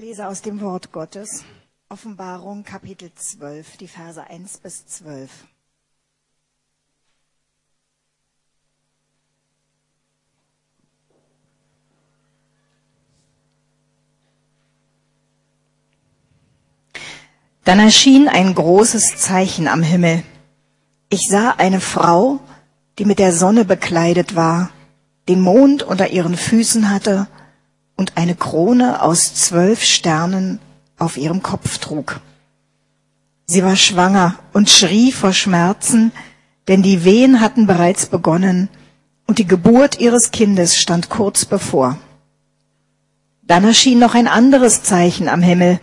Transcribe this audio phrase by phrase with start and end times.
[0.00, 1.42] lese aus dem Wort Gottes,
[1.88, 5.28] Offenbarung Kapitel 12, die Verse 1 bis 12.
[17.64, 20.22] Dann erschien ein großes Zeichen am Himmel.
[21.08, 22.38] Ich sah eine Frau,
[23.00, 24.70] die mit der Sonne bekleidet war,
[25.28, 27.26] den Mond unter ihren Füßen hatte
[27.98, 30.60] und eine Krone aus zwölf Sternen
[30.98, 32.20] auf ihrem Kopf trug.
[33.44, 36.12] Sie war schwanger und schrie vor Schmerzen,
[36.68, 38.68] denn die Wehen hatten bereits begonnen
[39.26, 41.98] und die Geburt ihres Kindes stand kurz bevor.
[43.42, 45.80] Dann erschien noch ein anderes Zeichen am Himmel.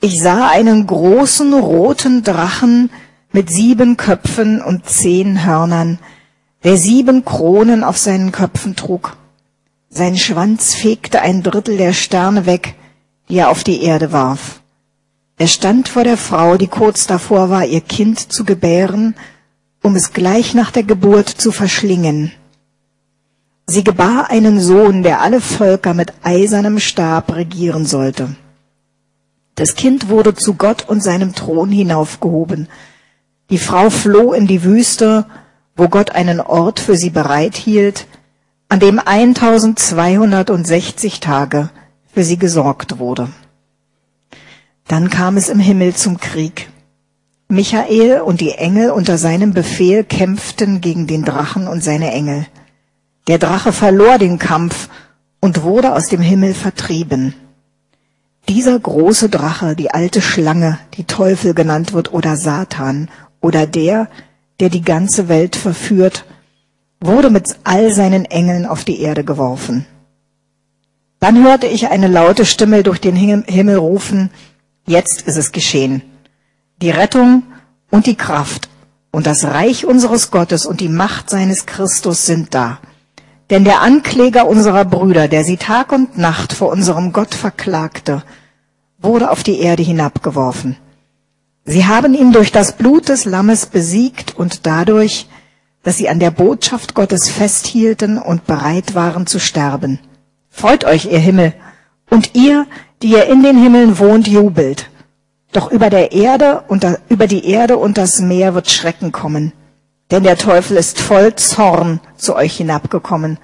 [0.00, 2.90] Ich sah einen großen roten Drachen
[3.32, 5.98] mit sieben Köpfen und zehn Hörnern,
[6.62, 9.16] der sieben Kronen auf seinen Köpfen trug.
[9.88, 12.74] Sein Schwanz fegte ein Drittel der Sterne weg,
[13.28, 14.60] die er auf die Erde warf.
[15.38, 19.14] Er stand vor der Frau, die kurz davor war, ihr Kind zu gebären,
[19.82, 22.32] um es gleich nach der Geburt zu verschlingen.
[23.66, 28.36] Sie gebar einen Sohn, der alle Völker mit eisernem Stab regieren sollte.
[29.56, 32.68] Das Kind wurde zu Gott und seinem Thron hinaufgehoben.
[33.50, 35.26] Die Frau floh in die Wüste,
[35.76, 38.06] wo Gott einen Ort für sie bereithielt,
[38.68, 41.68] an dem 1260 Tage
[42.12, 43.28] für sie gesorgt wurde.
[44.88, 46.68] Dann kam es im Himmel zum Krieg.
[47.48, 52.46] Michael und die Engel unter seinem Befehl kämpften gegen den Drachen und seine Engel.
[53.28, 54.88] Der Drache verlor den Kampf
[55.40, 57.34] und wurde aus dem Himmel vertrieben.
[58.48, 64.08] Dieser große Drache, die alte Schlange, die Teufel genannt wird, oder Satan, oder der,
[64.60, 66.24] der die ganze Welt verführt,
[67.00, 69.86] wurde mit all seinen Engeln auf die Erde geworfen.
[71.20, 74.30] Dann hörte ich eine laute Stimme durch den Himmel rufen,
[74.86, 76.02] jetzt ist es geschehen.
[76.82, 77.42] Die Rettung
[77.90, 78.68] und die Kraft
[79.10, 82.78] und das Reich unseres Gottes und die Macht seines Christus sind da.
[83.48, 88.22] Denn der Ankläger unserer Brüder, der sie Tag und Nacht vor unserem Gott verklagte,
[88.98, 90.76] wurde auf die Erde hinabgeworfen.
[91.64, 95.28] Sie haben ihn durch das Blut des Lammes besiegt und dadurch,
[95.86, 100.00] dass sie an der Botschaft Gottes festhielten und bereit waren zu sterben.
[100.50, 101.54] Freut euch, ihr Himmel,
[102.10, 102.66] und ihr,
[103.02, 104.90] die ihr in den Himmeln wohnt, jubelt.
[105.52, 109.52] Doch über der Erde und über die Erde und das Meer wird Schrecken kommen.
[110.10, 113.38] Denn der Teufel ist voll Zorn zu euch hinabgekommen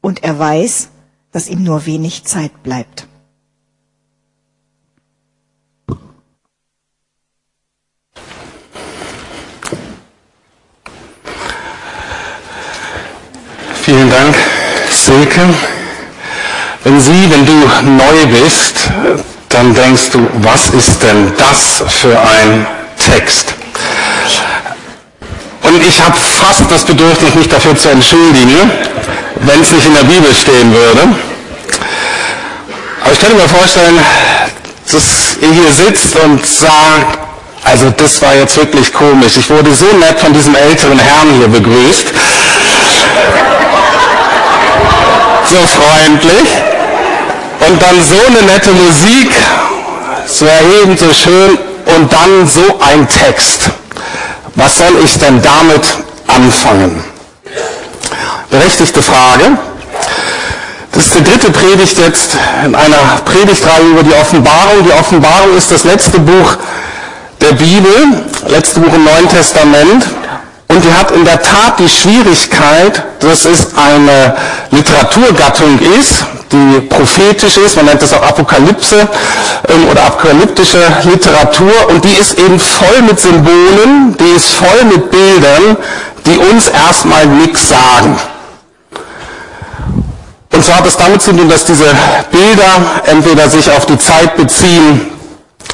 [0.00, 0.88] und er weiß,
[1.30, 3.06] dass ihm nur wenig Zeit bleibt.
[13.84, 14.34] Vielen Dank,
[14.90, 15.42] Silke.
[16.84, 18.76] Wenn Sie, wenn du neu bist,
[19.50, 23.52] dann denkst du, was ist denn das für ein Text?
[25.60, 28.70] Und ich habe fast das Bedürfnis, mich dafür zu entschuldigen,
[29.42, 31.02] wenn es nicht in der Bibel stehen würde.
[33.02, 33.98] Aber ich könnte mir vorstellen,
[34.90, 37.18] dass ihr hier sitzt und sagt,
[37.64, 39.36] also das war jetzt wirklich komisch.
[39.36, 42.14] Ich wurde so nett von diesem älteren Herrn hier begrüßt
[45.48, 46.48] so freundlich
[47.68, 49.30] und dann so eine nette Musik,
[50.26, 53.70] so erhebend, so schön und dann so ein Text.
[54.54, 55.82] Was soll ich denn damit
[56.26, 57.02] anfangen?
[58.50, 59.58] Berechtigte Frage.
[60.92, 64.84] Das ist die dritte Predigt jetzt in einer Predigtreihe über die Offenbarung.
[64.84, 66.56] Die Offenbarung ist das letzte Buch
[67.40, 70.06] der Bibel, letzte Buch im Neuen Testament.
[70.74, 74.34] Und die hat in der Tat die Schwierigkeit, dass es eine
[74.72, 79.08] Literaturgattung ist, die prophetisch ist, man nennt das auch Apokalypse
[79.68, 85.12] ähm, oder apokalyptische Literatur und die ist eben voll mit Symbolen, die ist voll mit
[85.12, 85.76] Bildern,
[86.26, 88.18] die uns erstmal nichts sagen.
[90.52, 91.86] Und zwar hat es damit zu tun, dass diese
[92.32, 95.13] Bilder entweder sich auf die Zeit beziehen,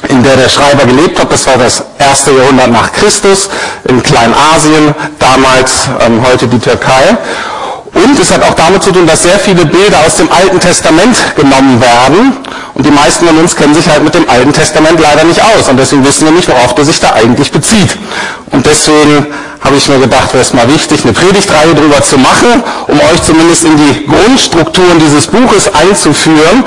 [0.07, 1.31] in der der Schreiber gelebt hat.
[1.31, 3.49] Das war das erste Jahrhundert nach Christus
[3.87, 7.17] in Kleinasien, damals ähm, heute die Türkei.
[7.93, 11.17] Und es hat auch damit zu tun, dass sehr viele Bilder aus dem Alten Testament
[11.35, 12.37] genommen werden.
[12.73, 15.67] Und die meisten von uns kennen sich halt mit dem Alten Testament leider nicht aus.
[15.67, 17.97] Und deswegen wissen wir nicht, worauf der sich da eigentlich bezieht.
[18.51, 19.27] Und deswegen
[19.63, 23.21] habe ich mir gedacht, wäre es mal wichtig, eine Predigtreihe darüber zu machen, um euch
[23.23, 26.63] zumindest in die Grundstrukturen dieses Buches einzuführen,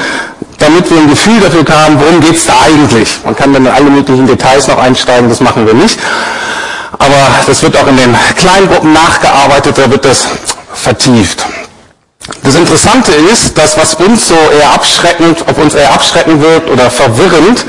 [0.59, 3.19] damit wir ein Gefühl dafür haben, worum geht es da eigentlich.
[3.25, 5.99] Man kann dann in alle möglichen Details noch einsteigen, das machen wir nicht.
[6.99, 10.27] Aber das wird auch in den Kleingruppen nachgearbeitet, da wird das
[10.73, 11.45] vertieft.
[12.43, 16.91] Das Interessante ist, dass was uns so eher abschreckend, ob uns eher abschreckend wirkt oder
[16.91, 17.65] verwirrend,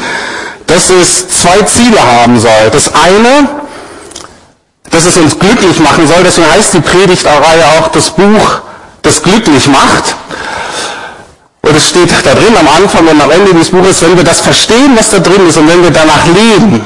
[0.68, 2.70] dass es zwei Ziele haben soll.
[2.72, 3.50] Das eine,
[4.92, 8.62] dass es uns glücklich machen soll, deswegen heißt die Predigtreihe auch das Buch,
[9.02, 10.16] das glücklich macht.
[11.66, 14.40] Und es steht da drin am Anfang und am Ende des Buches, wenn wir das
[14.40, 16.86] verstehen, was da drin ist und wenn wir danach leben,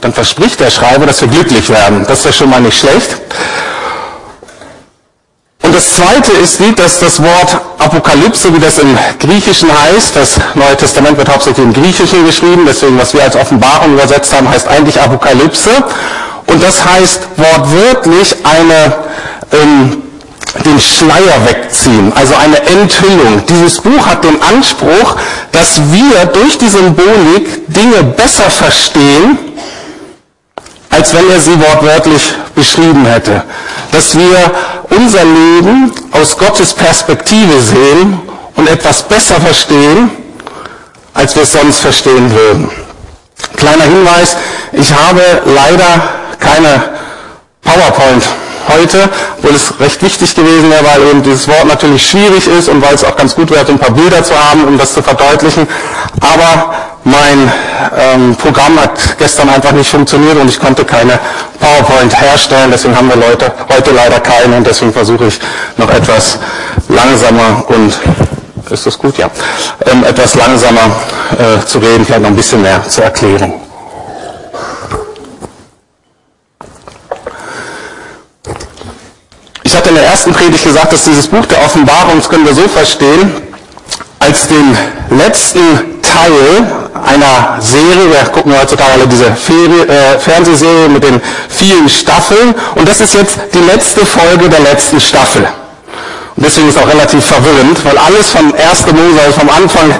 [0.00, 2.04] dann verspricht der Schreiber, dass wir glücklich werden.
[2.08, 3.16] Das ist ja schon mal nicht schlecht.
[5.62, 10.76] Und das zweite ist, dass das Wort Apokalypse, wie das im Griechischen heißt, das Neue
[10.76, 15.00] Testament wird hauptsächlich im Griechischen geschrieben, deswegen was wir als Offenbarung übersetzt haben, heißt eigentlich
[15.00, 15.70] Apokalypse.
[16.46, 18.96] Und das heißt wortwörtlich eine,
[19.52, 20.02] ähm,
[20.64, 23.44] den Schleier wegziehen, also eine Enthüllung.
[23.48, 25.16] Dieses Buch hat den Anspruch,
[25.52, 29.38] dass wir durch die Symbolik Dinge besser verstehen,
[30.90, 33.44] als wenn er sie wortwörtlich beschrieben hätte.
[33.92, 34.50] Dass wir
[34.90, 38.18] unser Leben aus Gottes Perspektive sehen
[38.56, 40.10] und etwas besser verstehen,
[41.14, 42.70] als wir es sonst verstehen würden.
[43.56, 44.36] Kleiner Hinweis,
[44.72, 46.02] ich habe leider
[46.38, 46.90] keine
[47.62, 48.24] PowerPoint
[48.70, 49.08] heute,
[49.38, 52.94] obwohl es recht wichtig gewesen wäre, weil eben dieses Wort natürlich schwierig ist und weil
[52.94, 55.66] es auch ganz gut wäre, ein paar Bilder zu haben, um das zu verdeutlichen.
[56.20, 56.74] Aber
[57.04, 57.52] mein
[57.96, 61.18] ähm, Programm hat gestern einfach nicht funktioniert und ich konnte keine
[61.58, 62.70] PowerPoint herstellen.
[62.70, 65.40] Deswegen haben wir Leute heute leider keine und deswegen versuche ich
[65.76, 66.38] noch etwas
[66.88, 67.98] langsamer und
[68.70, 69.18] ist das gut?
[69.18, 69.28] Ja.
[69.86, 70.96] Ähm, etwas langsamer
[71.38, 73.69] äh, zu reden, vielleicht noch ein bisschen mehr zu erklären.
[79.70, 82.56] Ich hatte in der ersten Predigt gesagt, dass dieses Buch der Offenbarung, das können wir
[82.56, 83.30] so verstehen,
[84.18, 84.76] als den
[85.16, 86.66] letzten Teil
[87.06, 93.00] einer Serie, wir gucken heutzutage alle diese äh, Fernsehserie mit den vielen Staffeln und das
[93.00, 95.42] ist jetzt die letzte Folge der letzten Staffel.
[96.34, 98.86] Und deswegen ist es auch relativ verwirrend, weil alles vom 1.
[98.86, 99.94] Mose, also vom Anfang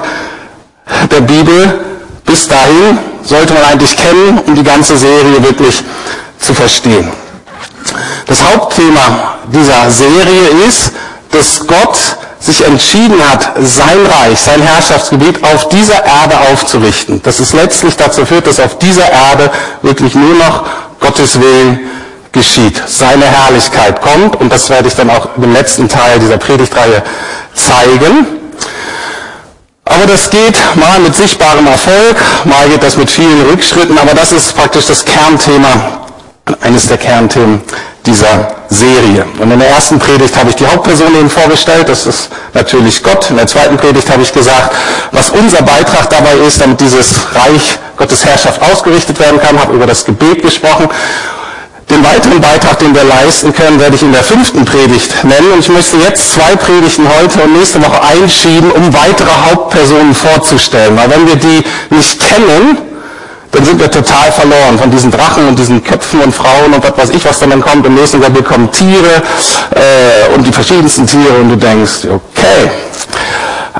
[1.09, 1.79] der Bibel
[2.25, 5.81] bis dahin sollte man eigentlich kennen, um die ganze Serie wirklich
[6.41, 7.09] zu verstehen.
[8.27, 10.91] Das Hauptthema dieser Serie ist,
[11.31, 11.97] dass Gott
[12.39, 17.21] sich entschieden hat, sein Reich, sein Herrschaftsgebiet auf dieser Erde aufzurichten.
[17.21, 19.51] Dass es letztlich dazu führt, dass auf dieser Erde
[19.81, 20.65] wirklich nur noch
[20.99, 21.79] Gottes Willen
[22.31, 22.81] geschieht.
[22.87, 27.03] Seine Herrlichkeit kommt und das werde ich dann auch im letzten Teil dieser Predigtreihe
[27.53, 28.25] zeigen.
[29.85, 34.31] Aber das geht mal mit sichtbarem Erfolg, mal geht das mit vielen Rückschritten, aber das
[34.31, 36.01] ist praktisch das Kernthema
[36.61, 37.61] eines der Kernthemen
[38.05, 39.25] dieser Serie.
[39.39, 43.29] Und in der ersten Predigt habe ich die Hauptperson Ihnen vorgestellt, das ist natürlich Gott.
[43.29, 44.75] In der zweiten Predigt habe ich gesagt,
[45.11, 49.85] was unser Beitrag dabei ist, damit dieses Reich Gottes Herrschaft ausgerichtet werden kann, habe über
[49.85, 50.89] das Gebet gesprochen.
[51.89, 55.51] Den weiteren Beitrag, den wir leisten können, werde ich in der fünften Predigt nennen.
[55.53, 60.97] Und ich möchte jetzt zwei Predigten heute und nächste Woche einschieben, um weitere Hauptpersonen vorzustellen.
[60.97, 62.77] Weil wenn wir die nicht kennen,
[63.51, 66.97] dann sind wir total verloren von diesen Drachen und diesen Köpfen und Frauen und was
[66.97, 67.85] weiß ich, was dann kommt.
[67.85, 69.21] Im nächsten Kapitel kommen Tiere
[69.75, 72.71] äh, und die verschiedensten Tiere und du denkst, okay.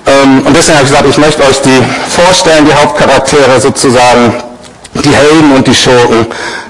[0.05, 4.43] Ähm, und deswegen habe ich gesagt, ich möchte euch die vorstellen, die Hauptcharaktere sozusagen,
[4.93, 6.27] die Helden und die Schurken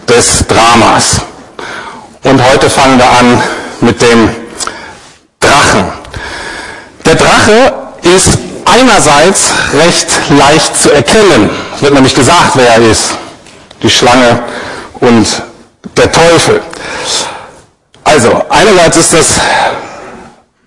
[0.08, 1.22] des Dramas.
[2.24, 3.42] Und heute fangen wir an
[3.82, 4.30] mit dem
[5.40, 5.92] Drachen.
[7.06, 7.74] Der Drache
[8.04, 8.38] ist
[8.80, 11.50] einerseits recht leicht zu erkennen.
[11.76, 13.12] Es wird nämlich gesagt, wer er ist.
[13.84, 14.44] Die Schlange
[15.00, 15.28] und
[15.98, 16.62] der Teufel.
[18.04, 19.26] Also, einerseits ist das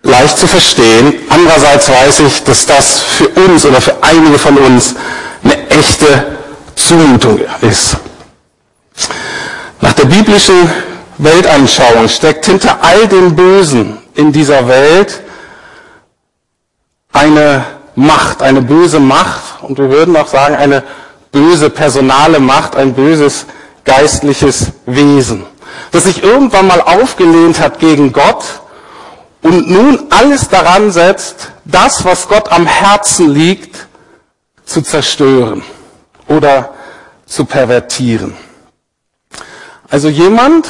[0.02, 4.94] leicht zu verstehen, andererseits weiß ich, dass das für uns oder für einige von uns
[5.42, 6.36] eine echte
[6.76, 7.96] Zumutung ist.
[9.80, 10.70] Nach der biblischen
[11.18, 15.20] Weltanschauung steckt hinter all dem Bösen in dieser Welt
[17.12, 19.62] eine Macht, eine böse Macht.
[19.62, 20.82] Und wir würden auch sagen, eine
[21.32, 23.46] böse personale Macht, ein böses
[23.84, 25.44] geistliches Wesen,
[25.90, 28.44] das sich irgendwann mal aufgelehnt hat gegen Gott
[29.42, 33.86] und nun alles daran setzt, das, was Gott am Herzen liegt,
[34.64, 35.62] zu zerstören
[36.28, 36.74] oder
[37.26, 38.34] zu pervertieren.
[39.90, 40.66] Also jemand,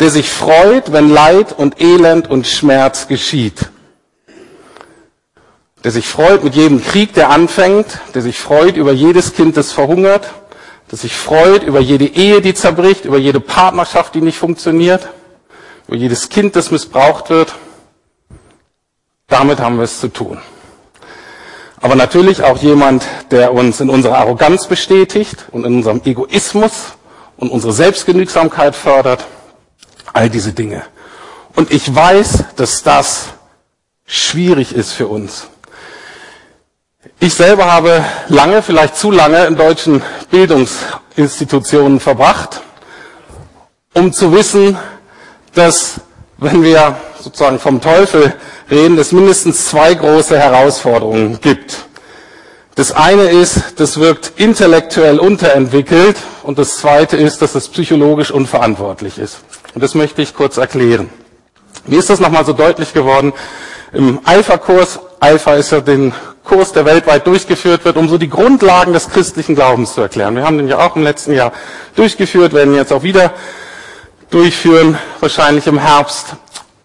[0.00, 3.68] der sich freut, wenn Leid und Elend und Schmerz geschieht
[5.84, 9.72] der sich freut mit jedem Krieg, der anfängt, der sich freut über jedes Kind, das
[9.72, 10.30] verhungert,
[10.90, 15.08] der sich freut über jede Ehe, die zerbricht, über jede Partnerschaft, die nicht funktioniert,
[15.88, 17.54] über jedes Kind, das missbraucht wird.
[19.26, 20.38] Damit haben wir es zu tun.
[21.80, 26.92] Aber natürlich auch jemand, der uns in unserer Arroganz bestätigt und in unserem Egoismus
[27.36, 29.26] und unsere Selbstgenügsamkeit fördert.
[30.12, 30.84] All diese Dinge.
[31.56, 33.30] Und ich weiß, dass das
[34.06, 35.48] schwierig ist für uns.
[37.18, 42.60] Ich selber habe lange, vielleicht zu lange, in deutschen Bildungsinstitutionen verbracht,
[43.92, 44.78] um zu wissen,
[45.52, 46.00] dass
[46.38, 48.34] wenn wir sozusagen vom Teufel
[48.70, 51.86] reden, es mindestens zwei große Herausforderungen gibt.
[52.76, 59.18] Das eine ist, das wirkt intellektuell unterentwickelt und das zweite ist, dass es psychologisch unverantwortlich
[59.18, 59.40] ist.
[59.74, 61.10] Und das möchte ich kurz erklären.
[61.84, 63.32] Wie ist das nochmal so deutlich geworden?
[63.92, 68.92] Im Alpha-Kurs, Alpha ist ja den Kurs, der weltweit durchgeführt wird, um so die Grundlagen
[68.92, 70.34] des christlichen Glaubens zu erklären.
[70.34, 71.52] Wir haben den ja auch im letzten Jahr
[71.94, 73.32] durchgeführt, werden jetzt auch wieder
[74.30, 76.34] durchführen, wahrscheinlich im Herbst.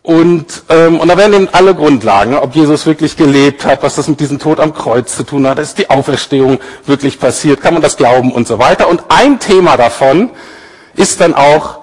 [0.03, 4.07] Und, ähm, und da werden eben alle Grundlagen, ob Jesus wirklich gelebt hat, was das
[4.07, 7.83] mit diesem Tod am Kreuz zu tun hat, ist die Auferstehung wirklich passiert, kann man
[7.83, 8.87] das glauben und so weiter.
[8.87, 10.29] Und ein Thema davon
[10.95, 11.79] ist dann auch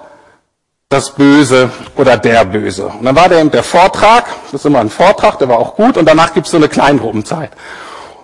[0.95, 2.85] das Böse oder der Böse.
[2.85, 5.75] Und dann war der eben der Vortrag, das ist immer ein Vortrag, der war auch
[5.75, 7.51] gut, und danach gibt es so eine Kleingruppenzeit.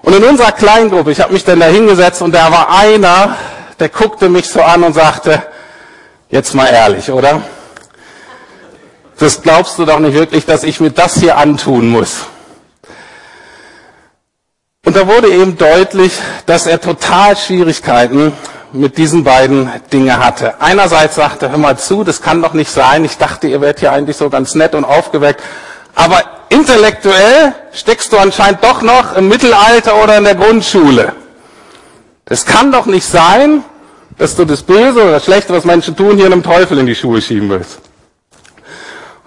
[0.01, 3.35] Und in unserer Kleingruppe, ich habe mich dann da hingesetzt und da war einer,
[3.77, 5.43] der guckte mich so an und sagte,
[6.29, 7.41] jetzt mal ehrlich, oder?
[9.19, 12.25] Das glaubst du doch nicht wirklich, dass ich mir das hier antun muss.
[14.85, 16.13] Und da wurde eben deutlich,
[16.45, 18.31] dass er total Schwierigkeiten
[18.73, 20.61] mit diesen beiden Dinge hatte.
[20.61, 23.03] Einerseits sagte, hör mal zu, das kann doch nicht sein.
[23.05, 25.41] Ich dachte, ihr werdet hier eigentlich so ganz nett und aufgeweckt.
[25.95, 31.13] Aber intellektuell steckst du anscheinend doch noch im Mittelalter oder in der Grundschule.
[32.25, 33.63] Das kann doch nicht sein,
[34.17, 36.95] dass du das Böse oder das Schlechte, was Menschen tun, hier einem Teufel in die
[36.95, 37.79] Schuhe schieben willst.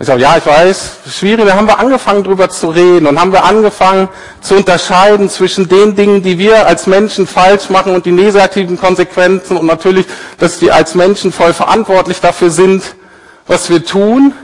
[0.04, 1.46] Ich sage, ja, ich weiß, schwierig.
[1.46, 4.10] Da haben wir angefangen, drüber zu reden und haben wir angefangen
[4.42, 9.56] zu unterscheiden zwischen den Dingen, die wir als Menschen falsch machen und die negativen Konsequenzen
[9.56, 10.04] und natürlich,
[10.36, 12.82] dass wir als Menschen voll verantwortlich dafür sind,
[13.46, 14.34] was wir tun.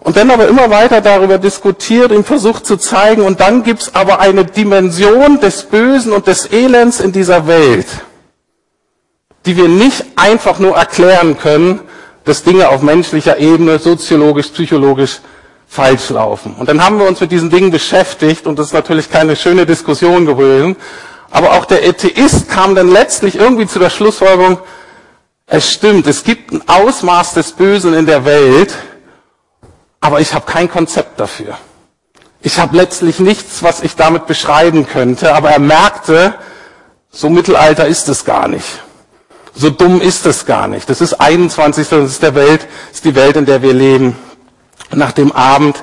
[0.00, 4.20] Und dann aber immer weiter darüber diskutiert und versucht zu zeigen, und dann gibt's aber
[4.20, 7.86] eine Dimension des Bösen und des Elends in dieser Welt,
[9.46, 11.80] die wir nicht einfach nur erklären können,
[12.24, 15.20] dass Dinge auf menschlicher Ebene, soziologisch, psychologisch
[15.68, 16.54] falsch laufen.
[16.58, 19.66] Und dann haben wir uns mit diesen Dingen beschäftigt und das ist natürlich keine schöne
[19.66, 20.76] Diskussion gewesen.
[21.30, 24.58] Aber auch der Atheist kam dann letztlich irgendwie zu der Schlussfolgerung,
[25.46, 28.74] es stimmt, es gibt ein Ausmaß des Bösen in der Welt,
[30.00, 31.58] aber ich habe kein Konzept dafür.
[32.40, 36.34] Ich habe letztlich nichts, was ich damit beschreiben könnte, aber er merkte,
[37.10, 38.66] so Mittelalter ist es gar nicht.
[39.54, 40.90] So dumm ist es gar nicht.
[40.90, 41.88] Das ist 21.
[41.88, 44.16] Das ist der Welt, das ist die Welt, in der wir leben.
[44.90, 45.82] Nach dem Abend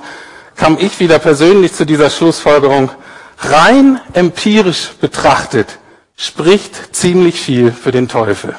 [0.56, 2.92] kam ich wieder persönlich zu dieser Schlussfolgerung.
[3.40, 5.80] Rein empirisch betrachtet
[6.16, 8.56] spricht ziemlich viel für den Teufel.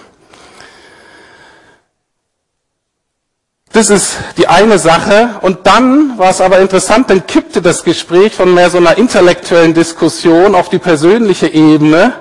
[3.73, 5.37] Das ist die eine Sache.
[5.42, 9.75] Und dann war es aber interessant, dann kippte das Gespräch von mehr so einer intellektuellen
[9.75, 12.14] Diskussion auf die persönliche Ebene.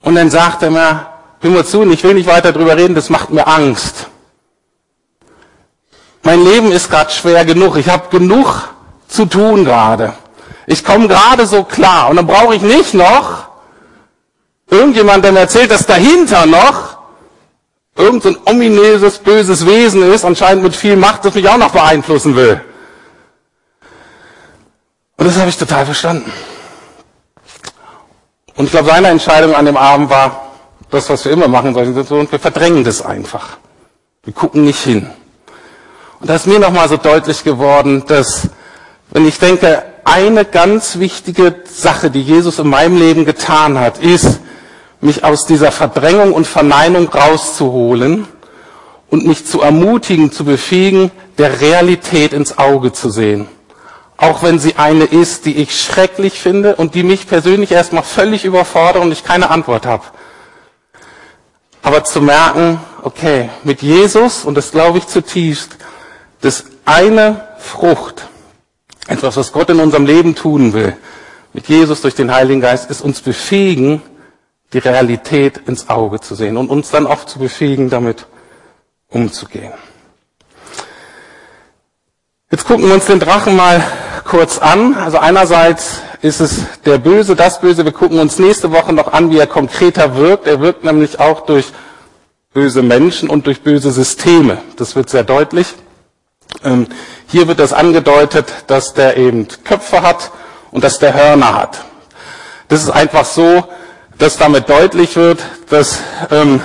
[0.00, 1.06] Und dann sagte er mir,
[1.40, 4.08] Hör mir zu, ich will nicht weiter drüber reden, das macht mir Angst.
[6.22, 7.76] Mein Leben ist gerade schwer genug.
[7.76, 8.68] Ich habe genug
[9.08, 10.14] zu tun gerade.
[10.66, 12.08] Ich komme gerade so klar.
[12.08, 13.48] Und dann brauche ich nicht noch
[14.70, 16.96] irgendjemand, der mir erzählt, dass dahinter noch
[17.96, 22.34] irgendein so ominöses, böses Wesen ist, anscheinend mit viel Macht, das mich auch noch beeinflussen
[22.34, 22.60] will.
[25.16, 26.32] Und das habe ich total verstanden.
[28.56, 30.43] Und ich glaube, seine Entscheidung an dem Abend war,
[30.94, 33.58] das, was wir immer machen in solchen Situationen, wir verdrängen das einfach.
[34.22, 35.10] Wir gucken nicht hin.
[36.20, 38.48] Und da ist mir nochmal so deutlich geworden, dass,
[39.10, 44.40] wenn ich denke, eine ganz wichtige Sache, die Jesus in meinem Leben getan hat, ist,
[45.00, 48.26] mich aus dieser Verdrängung und Verneinung rauszuholen
[49.10, 53.48] und mich zu ermutigen, zu befähigen, der Realität ins Auge zu sehen.
[54.16, 58.44] Auch wenn sie eine ist, die ich schrecklich finde und die mich persönlich erstmal völlig
[58.44, 60.04] überfordert und ich keine Antwort habe
[61.84, 65.76] aber zu merken, okay, mit Jesus, und das glaube ich zutiefst,
[66.40, 68.26] das eine Frucht,
[69.06, 70.96] etwas, was Gott in unserem Leben tun will,
[71.52, 74.02] mit Jesus durch den Heiligen Geist, ist uns befähigen,
[74.72, 78.26] die Realität ins Auge zu sehen und uns dann auch zu befähigen, damit
[79.08, 79.72] umzugehen.
[82.50, 83.84] Jetzt gucken wir uns den Drachen mal
[84.24, 84.94] kurz an.
[84.94, 87.84] Also einerseits ist es der Böse, das Böse.
[87.84, 90.46] Wir gucken uns nächste Woche noch an, wie er konkreter wirkt.
[90.46, 91.66] Er wirkt nämlich auch durch
[92.52, 94.58] böse Menschen und durch böse Systeme.
[94.76, 95.74] Das wird sehr deutlich.
[96.62, 96.86] Ähm,
[97.28, 100.30] hier wird das angedeutet, dass der eben Köpfe hat
[100.70, 101.84] und dass der Hörner hat.
[102.68, 103.64] Das ist einfach so,
[104.18, 105.98] dass damit deutlich wird, dass
[106.30, 106.60] ähm,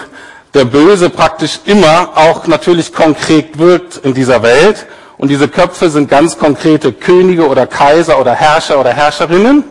[0.54, 4.86] der Böse praktisch immer auch natürlich konkret wirkt in dieser Welt
[5.20, 9.66] Und diese Köpfe sind ganz konkrete Könige oder Kaiser oder Herrscher oder Herrscherinnen.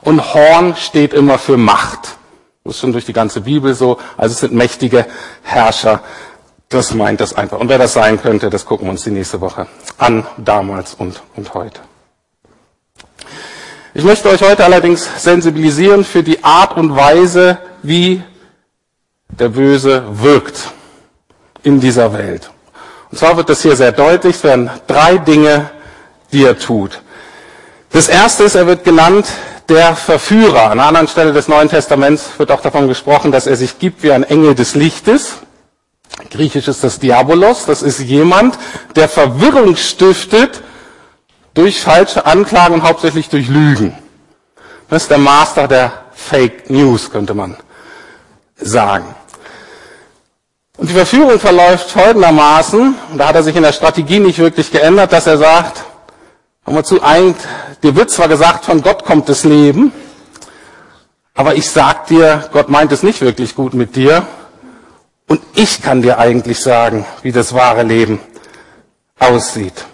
[0.00, 2.16] Und Horn steht immer für Macht.
[2.64, 3.98] Das ist schon durch die ganze Bibel so.
[4.16, 5.06] Also es sind mächtige
[5.42, 6.00] Herrscher.
[6.68, 7.60] Das meint das einfach.
[7.60, 11.22] Und wer das sein könnte, das gucken wir uns die nächste Woche an, damals und,
[11.36, 11.80] und heute.
[13.94, 18.24] Ich möchte euch heute allerdings sensibilisieren für die Art und Weise, wie
[19.28, 20.72] der Böse wirkt
[21.62, 22.50] in dieser Welt.
[23.12, 25.70] Und zwar wird das hier sehr deutlich, es werden drei Dinge,
[26.32, 27.02] die er tut.
[27.90, 29.26] Das erste ist, er wird genannt
[29.68, 30.70] der Verführer.
[30.70, 34.02] An einer anderen Stelle des Neuen Testaments wird auch davon gesprochen, dass er sich gibt
[34.02, 35.34] wie ein Engel des Lichtes.
[36.30, 37.66] Griechisch ist das Diabolos.
[37.66, 38.58] Das ist jemand,
[38.96, 40.62] der Verwirrung stiftet
[41.52, 43.94] durch falsche Anklagen und hauptsächlich durch Lügen.
[44.88, 47.58] Das ist der Master der Fake News, könnte man
[48.56, 49.14] sagen.
[50.82, 54.72] Und die Verführung verläuft folgendermaßen, und da hat er sich in der Strategie nicht wirklich
[54.72, 55.84] geändert, dass er sagt,
[56.64, 57.36] hör mal zu, ein,
[57.84, 59.92] dir wird zwar gesagt, von Gott kommt das Leben,
[61.34, 64.26] aber ich sag dir, Gott meint es nicht wirklich gut mit dir,
[65.28, 68.18] und ich kann dir eigentlich sagen, wie das wahre Leben
[69.20, 69.84] aussieht.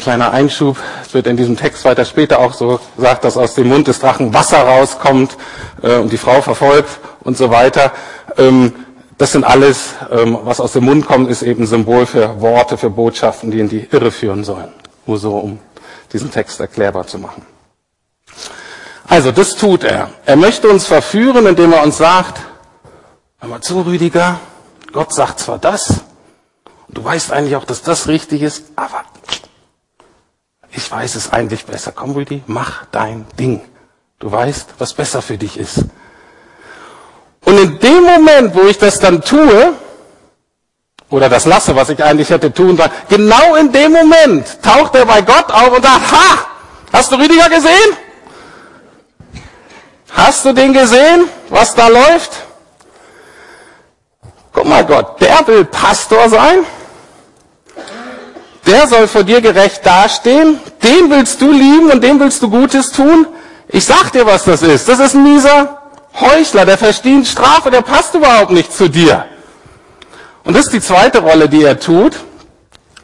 [0.00, 3.68] Kleiner Einschub, es wird in diesem Text weiter später auch so gesagt, dass aus dem
[3.68, 5.36] Mund des Drachen Wasser rauskommt
[5.82, 7.92] äh, und die Frau verfolgt und so weiter.
[8.38, 8.72] Ähm,
[9.18, 12.88] das sind alles, ähm, was aus dem Mund kommt, ist eben Symbol für Worte, für
[12.88, 14.72] Botschaften, die in die Irre führen sollen.
[15.04, 15.58] Nur so, um
[16.14, 17.44] diesen Text erklärbar zu machen.
[19.06, 20.08] Also, das tut er.
[20.24, 22.40] Er möchte uns verführen, indem er uns sagt,
[23.38, 24.40] hör mal zu, Rüdiger,
[24.92, 26.00] Gott sagt zwar das,
[26.88, 29.04] du weißt eigentlich auch, dass das richtig ist, aber
[30.72, 31.92] ich weiß es eigentlich besser.
[31.92, 33.60] Komm, Rüdi, mach dein Ding.
[34.18, 35.84] Du weißt, was besser für dich ist.
[37.44, 39.72] Und in dem Moment, wo ich das dann tue,
[41.08, 45.06] oder das lasse, was ich eigentlich hätte tun sollen, genau in dem Moment taucht er
[45.06, 46.46] bei Gott auf und sagt, ha,
[46.92, 47.96] hast du Rüdiger gesehen?
[50.12, 52.30] Hast du den gesehen, was da läuft?
[54.52, 56.64] Guck mal Gott, der will Pastor sein
[58.70, 62.92] der soll vor dir gerecht dastehen, den willst du lieben und dem willst du Gutes
[62.92, 63.26] tun.
[63.68, 64.88] Ich sag dir, was das ist.
[64.88, 65.78] Das ist ein mieser
[66.20, 69.24] Heuchler, der verdient Strafe, der passt überhaupt nicht zu dir.
[70.44, 72.16] Und das ist die zweite Rolle, die er tut.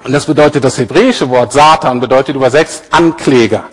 [0.04, 3.64] Und das bedeutet, das hebräische Wort Satan bedeutet übersetzt Ankläger.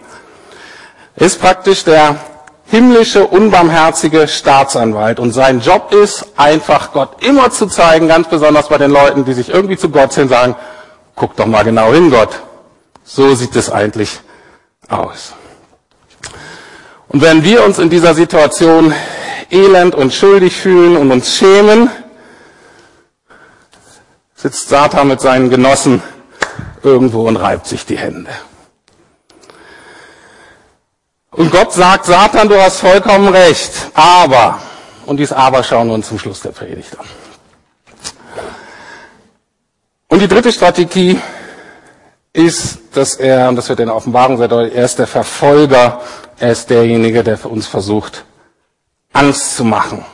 [1.15, 2.15] Er ist praktisch der
[2.65, 5.19] himmlische, unbarmherzige Staatsanwalt.
[5.19, 9.33] Und sein Job ist einfach Gott immer zu zeigen, ganz besonders bei den Leuten, die
[9.33, 10.55] sich irgendwie zu Gott hin sagen,
[11.15, 12.41] Guck doch mal genau hin, Gott.
[13.03, 14.19] So sieht es eigentlich
[14.89, 15.33] aus.
[17.09, 18.93] Und wenn wir uns in dieser Situation
[19.51, 21.89] elend und schuldig fühlen und uns schämen,
[24.35, 26.01] sitzt Satan mit seinen Genossen
[26.81, 28.31] irgendwo und reibt sich die Hände.
[31.31, 34.59] Und Gott sagt, Satan, du hast vollkommen recht, aber,
[35.05, 37.05] und dies aber schauen wir uns zum Schluss der Predigt an.
[40.13, 41.19] Und die dritte Strategie
[42.33, 46.01] ist, dass er, und das wird in der Offenbarung sehr deutlich, er ist der Verfolger,
[46.37, 48.23] er ist derjenige, der für uns versucht,
[49.11, 50.05] Angst zu machen.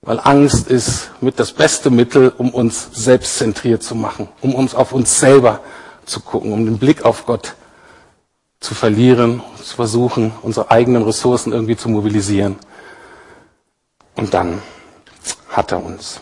[0.00, 4.90] Weil Angst ist mit das beste Mittel, um uns selbstzentriert zu machen, um uns auf
[4.90, 5.60] uns selber
[6.04, 7.54] zu gucken, um den Blick auf Gott
[8.58, 12.56] zu verlieren, zu versuchen, unsere eigenen Ressourcen irgendwie zu mobilisieren.
[14.16, 14.60] Und dann
[15.50, 16.20] hat er uns.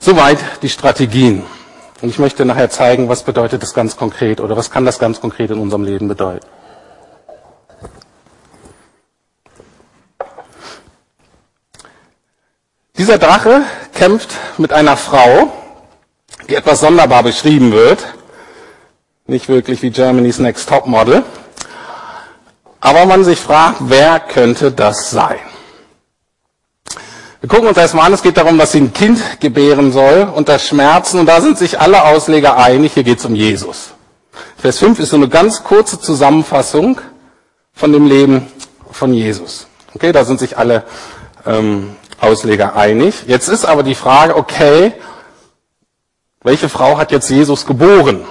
[0.00, 1.44] Soweit die Strategien.
[2.00, 5.20] Und ich möchte nachher zeigen, was bedeutet das ganz konkret oder was kann das ganz
[5.20, 6.46] konkret in unserem Leben bedeuten.
[12.96, 13.62] Dieser Drache
[13.94, 15.52] kämpft mit einer Frau,
[16.48, 18.04] die etwas sonderbar beschrieben wird.
[19.26, 21.24] Nicht wirklich wie Germany's Next Top Model.
[22.80, 25.38] Aber man sich fragt, wer könnte das sein?
[27.40, 30.58] Wir gucken uns erstmal an, es geht darum, dass sie ein Kind gebären soll unter
[30.58, 33.90] Schmerzen und da sind sich alle Ausleger einig, hier geht es um Jesus.
[34.56, 37.00] Vers 5 ist so eine ganz kurze Zusammenfassung
[37.72, 38.48] von dem Leben
[38.90, 39.68] von Jesus.
[39.94, 40.82] Okay, da sind sich alle
[41.46, 43.14] ähm, Ausleger einig.
[43.28, 44.94] Jetzt ist aber die Frage, okay,
[46.42, 48.24] welche Frau hat jetzt Jesus geboren?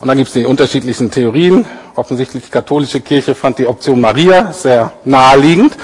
[0.00, 1.64] Und dann gibt es die unterschiedlichsten Theorien.
[1.94, 5.78] Offensichtlich die katholische Kirche fand die Option Maria sehr naheliegend.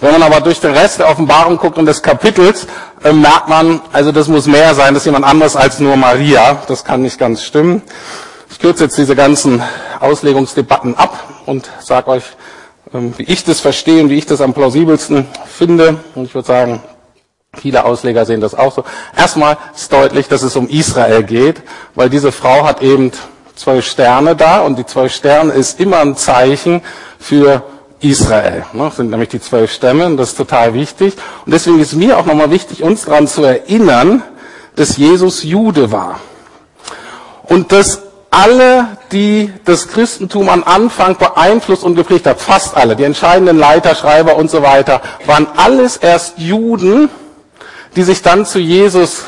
[0.00, 2.66] Wenn man aber durch den Rest der Offenbarung guckt und des Kapitels,
[3.04, 6.62] äh, merkt man, also das muss mehr sein, das ist jemand anderes als nur Maria.
[6.68, 7.82] Das kann nicht ganz stimmen.
[8.50, 9.62] Ich kürze jetzt diese ganzen
[10.00, 12.24] Auslegungsdebatten ab und sage euch,
[12.94, 16.00] ähm, wie ich das verstehe und wie ich das am plausibelsten finde.
[16.14, 16.82] Und ich würde sagen,
[17.56, 18.84] Viele Ausleger sehen das auch so.
[19.16, 21.60] Erstmal ist deutlich, dass es um Israel geht,
[21.96, 23.10] weil diese Frau hat eben
[23.56, 26.80] zwölf Sterne da und die zwölf Sterne ist immer ein Zeichen
[27.18, 27.64] für
[28.00, 28.64] Israel.
[28.72, 31.14] Das sind nämlich die zwölf Stämme und das ist total wichtig.
[31.44, 34.22] Und deswegen ist mir auch nochmal wichtig, uns daran zu erinnern,
[34.76, 36.20] dass Jesus Jude war.
[37.44, 43.04] Und dass alle, die das Christentum am Anfang beeinflusst und geprägt hat, fast alle, die
[43.04, 47.10] entscheidenden Leiter, Schreiber und so weiter, waren alles erst Juden,
[47.96, 49.24] die sich dann zu Jesus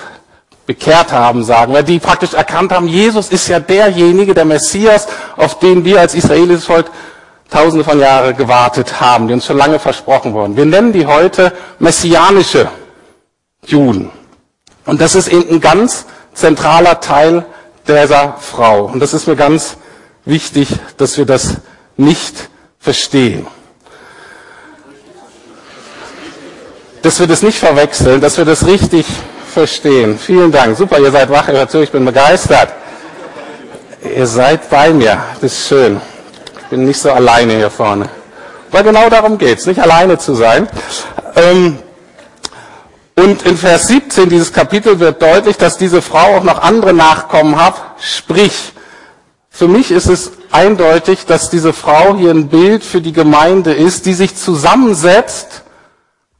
[0.66, 5.58] bekehrt haben, sagen wir, die praktisch erkannt haben, Jesus ist ja derjenige, der Messias, auf
[5.58, 6.86] den wir als israelisches Volk
[7.52, 10.56] tausende von Jahren gewartet haben, die uns schon lange versprochen wurden.
[10.56, 12.68] Wir nennen die heute messianische
[13.64, 14.10] Juden.
[14.86, 17.44] Und das ist eben ein ganz zentraler Teil
[17.86, 18.86] dieser Frau.
[18.86, 19.76] Und das ist mir ganz
[20.24, 21.56] wichtig, dass wir das
[21.96, 23.46] nicht verstehen.
[27.02, 29.06] Dass wir das nicht verwechseln, dass wir das richtig
[29.52, 30.18] verstehen.
[30.18, 30.76] Vielen Dank.
[30.76, 32.72] Super, ihr seid wach, ihr hört zu, ich bin begeistert.
[34.16, 35.22] Ihr seid bei mir.
[35.40, 36.00] Das ist schön.
[36.72, 38.08] Ich bin nicht so alleine hier vorne.
[38.70, 40.66] Weil genau darum geht's, nicht alleine zu sein.
[41.36, 41.76] Ähm,
[43.14, 47.62] und in Vers 17 dieses Kapitel wird deutlich, dass diese Frau auch noch andere Nachkommen
[47.62, 47.74] hat.
[48.00, 48.72] Sprich,
[49.50, 54.06] für mich ist es eindeutig, dass diese Frau hier ein Bild für die Gemeinde ist,
[54.06, 55.64] die sich zusammensetzt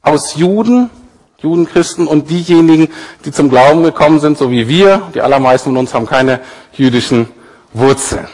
[0.01, 0.89] aus Juden,
[1.43, 2.91] Judenchristen und diejenigen,
[3.23, 5.11] die zum Glauben gekommen sind, so wie wir.
[5.13, 6.39] Die allermeisten von uns haben keine
[6.71, 7.29] jüdischen
[7.71, 8.27] Wurzeln.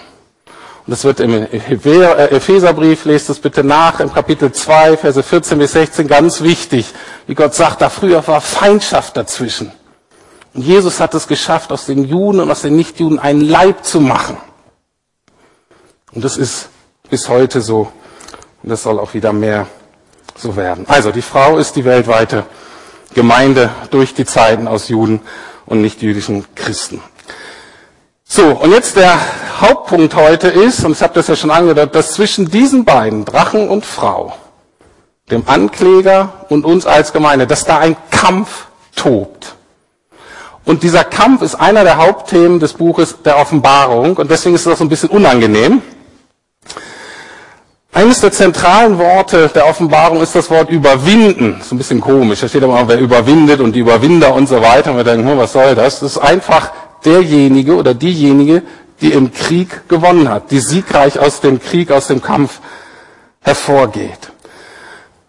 [0.89, 5.73] Das wird im äh, Epheserbrief, lest es bitte nach, im Kapitel 2, Verse 14 bis
[5.73, 6.87] 16, ganz wichtig.
[7.27, 9.71] Wie Gott sagt, da früher war Feindschaft dazwischen.
[10.55, 14.01] Und Jesus hat es geschafft, aus den Juden und aus den Nichtjuden einen Leib zu
[14.01, 14.37] machen.
[16.11, 16.69] Und das ist
[17.07, 17.91] bis heute so.
[18.63, 19.67] Und das soll auch wieder mehr
[20.35, 20.85] so werden.
[20.87, 22.45] Also, die Frau ist die weltweite
[23.13, 25.21] Gemeinde durch die Zeiten aus Juden
[25.67, 26.99] und nichtjüdischen Christen.
[28.31, 29.19] So, und jetzt der
[29.59, 33.67] Hauptpunkt heute ist, und ich habe das ja schon angedeutet, dass zwischen diesen beiden, Drachen
[33.67, 34.33] und Frau,
[35.31, 39.55] dem Ankläger und uns als Gemeinde, dass da ein Kampf tobt.
[40.63, 44.77] Und dieser Kampf ist einer der Hauptthemen des Buches der Offenbarung und deswegen ist das
[44.77, 45.81] so ein bisschen unangenehm.
[47.91, 51.59] Eines der zentralen Worte der Offenbarung ist das Wort überwinden.
[51.67, 52.41] So ein bisschen komisch.
[52.41, 54.91] Da steht immer, wer überwindet und die Überwinder und so weiter.
[54.91, 56.01] Und wir denken, hm, was soll das?
[56.01, 56.69] Das ist einfach
[57.05, 58.63] derjenige oder diejenige,
[59.01, 62.59] die im Krieg gewonnen hat, die siegreich aus dem Krieg, aus dem Kampf
[63.41, 64.31] hervorgeht.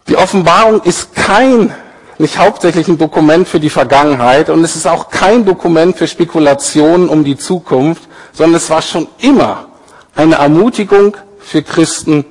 [0.07, 1.73] Die Offenbarung ist kein,
[2.17, 7.07] nicht hauptsächlich ein Dokument für die Vergangenheit und es ist auch kein Dokument für Spekulationen
[7.07, 8.03] um die Zukunft,
[8.33, 9.67] sondern es war schon immer
[10.15, 12.25] eine Ermutigung für Christen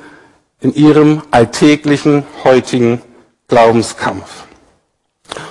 [0.61, 3.01] in ihrem alltäglichen, heutigen
[3.49, 4.45] Glaubenskampf.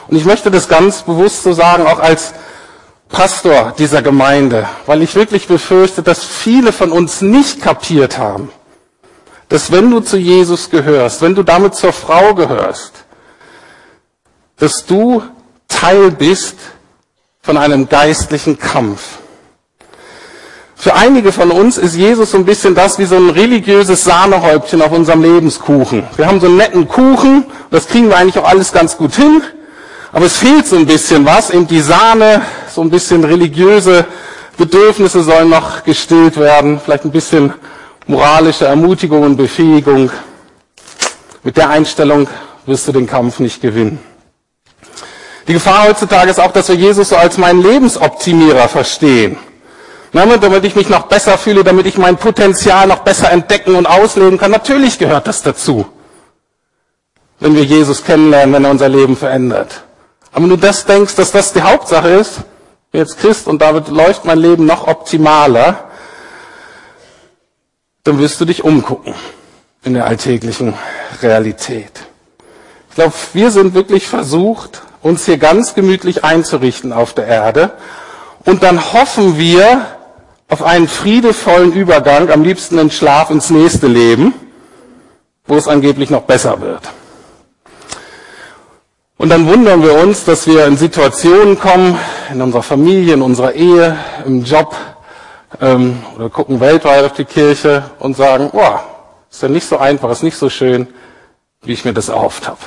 [0.07, 2.33] Und ich möchte das ganz bewusst so sagen, auch als
[3.09, 8.51] Pastor dieser Gemeinde, weil ich wirklich befürchte, dass viele von uns nicht kapiert haben,
[9.49, 12.93] dass wenn du zu Jesus gehörst, wenn du damit zur Frau gehörst,
[14.57, 15.23] dass du
[15.67, 16.55] Teil bist
[17.41, 19.17] von einem geistlichen Kampf.
[20.75, 24.81] Für einige von uns ist Jesus so ein bisschen das wie so ein religiöses Sahnehäubchen
[24.81, 26.03] auf unserem Lebenskuchen.
[26.15, 29.41] Wir haben so einen netten Kuchen, das kriegen wir eigentlich auch alles ganz gut hin,
[30.11, 32.41] aber es fehlt so ein bisschen was, eben die Sahne,
[32.79, 34.05] so ein bisschen religiöse
[34.55, 37.53] Bedürfnisse sollen noch gestillt werden, vielleicht ein bisschen
[38.07, 40.09] moralische Ermutigung und Befähigung.
[41.43, 42.29] Mit der Einstellung
[42.65, 43.99] wirst du den Kampf nicht gewinnen.
[45.45, 49.35] Die Gefahr heutzutage ist auch, dass wir Jesus so als meinen Lebensoptimierer verstehen.
[50.13, 54.37] Damit ich mich noch besser fühle, damit ich mein Potenzial noch besser entdecken und ausleben
[54.37, 54.51] kann.
[54.51, 55.85] Natürlich gehört das dazu.
[57.41, 59.83] Wenn wir Jesus kennenlernen, wenn er unser Leben verändert.
[60.31, 62.41] Aber wenn du das denkst, dass das die Hauptsache ist,
[62.91, 65.89] bin jetzt Christ und damit läuft mein Leben noch optimaler,
[68.03, 69.13] dann wirst du dich umgucken
[69.83, 70.73] in der alltäglichen
[71.21, 71.91] Realität.
[72.89, 77.71] Ich glaube, wir sind wirklich versucht, uns hier ganz gemütlich einzurichten auf der Erde.
[78.45, 79.85] Und dann hoffen wir
[80.47, 84.33] auf einen friedevollen Übergang, am liebsten in Schlaf ins nächste Leben,
[85.45, 86.81] wo es angeblich noch besser wird.
[89.19, 91.99] Und dann wundern wir uns, dass wir in Situationen kommen,
[92.31, 94.73] in unserer Familie, in unserer Ehe, im Job,
[95.59, 98.81] ähm, oder gucken weltweit auf die Kirche und sagen, boah,
[99.29, 100.87] ist ja nicht so einfach, ist nicht so schön,
[101.63, 102.61] wie ich mir das erhofft habe.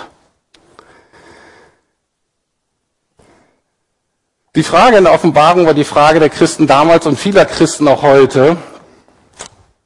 [4.54, 8.02] Die Frage in der Offenbarung war die Frage der Christen damals und vieler Christen auch
[8.02, 8.58] heute.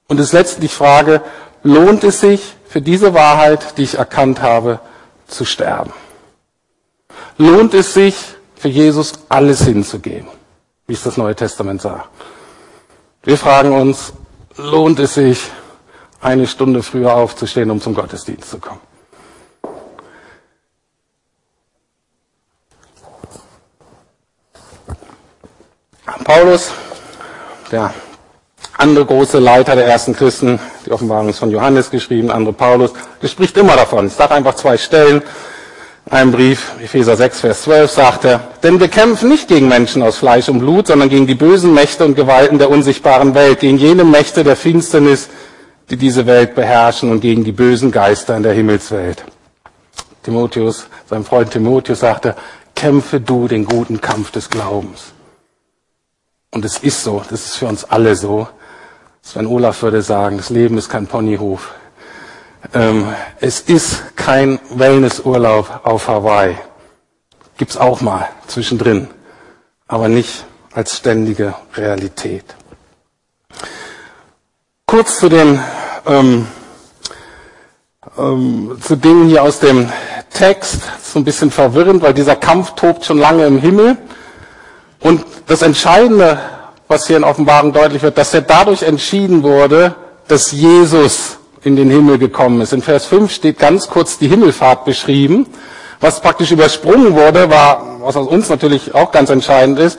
[0.09, 1.23] Und ist letztlich die Frage,
[1.63, 4.81] lohnt es sich für diese Wahrheit, die ich erkannt habe,
[5.29, 5.93] zu sterben?
[7.39, 8.15] Lohnt es sich,
[8.57, 10.29] für Jesus alles hinzugeben,
[10.87, 12.09] wie es das Neue Testament sagt.
[13.23, 14.13] Wir fragen uns,
[14.57, 15.51] lohnt es sich,
[16.21, 18.81] eine Stunde früher aufzustehen, um zum Gottesdienst zu kommen?
[26.25, 26.73] Paulus,
[27.71, 27.93] der
[28.79, 33.29] andere große Leiter der ersten Christen, die Offenbarung ist von Johannes geschrieben, andere Paulus, der
[33.29, 34.07] spricht immer davon.
[34.09, 35.23] Ich sage einfach zwei Stellen.
[36.09, 40.19] Ein Brief, Epheser 6, Vers 12, sagt er, denn wir kämpfen nicht gegen Menschen aus
[40.19, 44.05] Fleisch und Blut, sondern gegen die bösen Mächte und Gewalten der unsichtbaren Welt, gegen jene
[44.05, 45.29] Mächte der Finsternis,
[45.91, 49.25] die diese Welt beherrschen und gegen die bösen Geister in der Himmelswelt.
[50.23, 52.37] Timotheus, sein Freund Timotheus sagte,
[52.77, 55.07] kämpfe du den guten Kampf des Glaubens.
[56.53, 58.47] Und es ist so, das ist für uns alle so.
[59.23, 61.75] Sven Olaf würde sagen, das Leben ist kein Ponyhof.
[62.75, 66.57] Ähm, es ist kein Wellnessurlaub auf Hawaii.
[67.59, 69.09] Gibt's auch mal zwischendrin,
[69.89, 72.45] aber nicht als ständige Realität.
[74.87, 75.59] Kurz zu den
[76.07, 76.47] ähm,
[78.19, 79.91] ähm, zu Dingen hier aus dem
[80.33, 80.81] Text.
[81.03, 83.97] So ein bisschen verwirrend, weil dieser Kampf tobt schon lange im Himmel.
[85.01, 86.39] Und das Entscheidende,
[86.89, 89.95] was hier in Offenbarung deutlich wird, dass er dadurch entschieden wurde,
[90.29, 91.36] dass Jesus
[91.67, 92.73] in den Himmel gekommen ist.
[92.73, 95.47] In Vers 5 steht ganz kurz die Himmelfahrt beschrieben.
[95.99, 99.99] Was praktisch übersprungen wurde, war, was aus uns natürlich auch ganz entscheidend ist,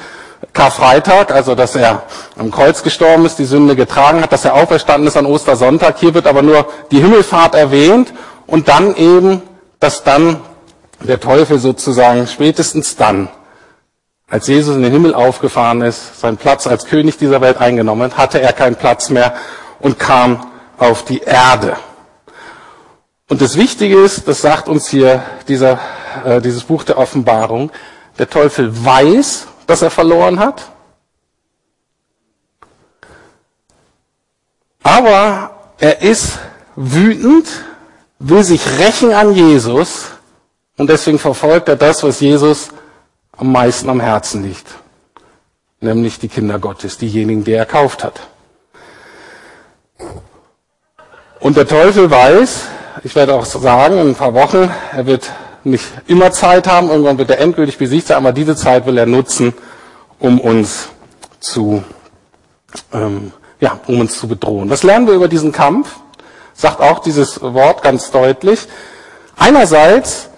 [0.54, 2.04] Karfreitag, also dass er
[2.38, 5.98] am Kreuz gestorben ist, die Sünde getragen hat, dass er auferstanden ist an Ostersonntag.
[5.98, 8.14] Hier wird aber nur die Himmelfahrt erwähnt
[8.46, 9.42] und dann eben,
[9.82, 10.38] dass dann
[11.02, 13.28] der Teufel sozusagen spätestens dann,
[14.30, 18.40] als Jesus in den Himmel aufgefahren ist, seinen Platz als König dieser Welt eingenommen, hatte
[18.40, 19.34] er keinen Platz mehr
[19.80, 20.48] und kam
[20.78, 21.78] auf die Erde.
[23.30, 25.80] Und das Wichtige ist, das sagt uns hier dieser,
[26.24, 27.72] äh, dieses Buch der Offenbarung,
[28.18, 30.70] der Teufel weiß, dass er verloren hat,
[34.82, 36.40] aber er ist
[36.76, 37.48] wütend,
[38.20, 40.06] will sich rächen an Jesus
[40.78, 42.70] und deswegen verfolgt er das, was Jesus
[43.36, 44.68] am meisten am Herzen liegt,
[45.82, 48.22] nämlich die Kinder Gottes, diejenigen, die er erkauft hat.
[51.40, 52.66] Und der Teufel weiß,
[53.04, 55.32] ich werde auch sagen, in ein paar Wochen, er wird
[55.64, 59.06] nicht immer Zeit haben, irgendwann wird er endgültig besiegt sein, aber diese Zeit will er
[59.06, 59.54] nutzen,
[60.20, 60.90] um uns
[61.40, 61.84] zu,
[62.94, 64.70] ähm, ja, um uns zu bedrohen.
[64.70, 65.90] Was lernen wir über diesen Kampf?
[66.54, 68.68] Sagt auch dieses Wort ganz deutlich.
[69.38, 70.30] Einerseits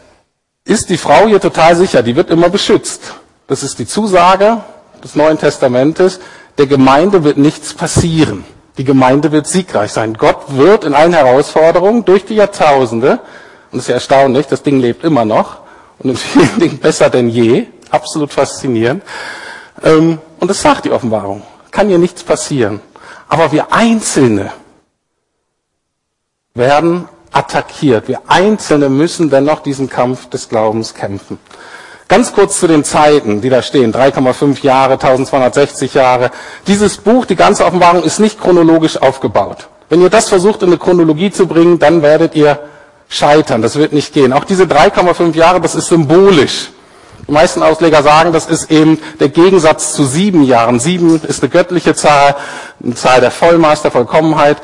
[0.65, 3.13] ist die Frau hier total sicher, die wird immer beschützt.
[3.47, 4.61] Das ist die Zusage
[5.03, 6.19] des Neuen Testamentes.
[6.57, 8.43] Der Gemeinde wird nichts passieren.
[8.79, 10.13] Die Gemeinde wird siegreich sein.
[10.13, 13.19] Gott wird in allen Herausforderungen durch die Jahrtausende,
[13.73, 15.57] und es ist ja erstaunlich, das Ding lebt immer noch
[15.99, 19.03] und in vielen Dingen besser denn je, absolut faszinierend.
[19.83, 21.43] Ähm, und das sagt die Offenbarung.
[21.71, 22.79] Kann hier nichts passieren.
[23.27, 24.53] Aber wir Einzelne
[26.53, 28.07] werden attackiert.
[28.07, 31.37] Wir Einzelne müssen dennoch diesen Kampf des Glaubens kämpfen.
[32.09, 33.93] Ganz kurz zu den Zeiten, die da stehen.
[33.93, 36.31] 3,5 Jahre, 1260 Jahre.
[36.65, 39.67] Dieses Buch, die ganze Offenbarung, ist nicht chronologisch aufgebaut.
[39.89, 42.59] Wenn ihr das versucht in eine Chronologie zu bringen, dann werdet ihr
[43.09, 43.61] scheitern.
[43.61, 44.33] Das wird nicht gehen.
[44.33, 46.71] Auch diese 3,5 Jahre, das ist symbolisch.
[47.27, 50.79] Die meisten Ausleger sagen, das ist eben der Gegensatz zu sieben Jahren.
[50.79, 52.35] Sieben ist eine göttliche Zahl,
[52.83, 54.57] eine Zahl der Vollmaß, der Vollkommenheit.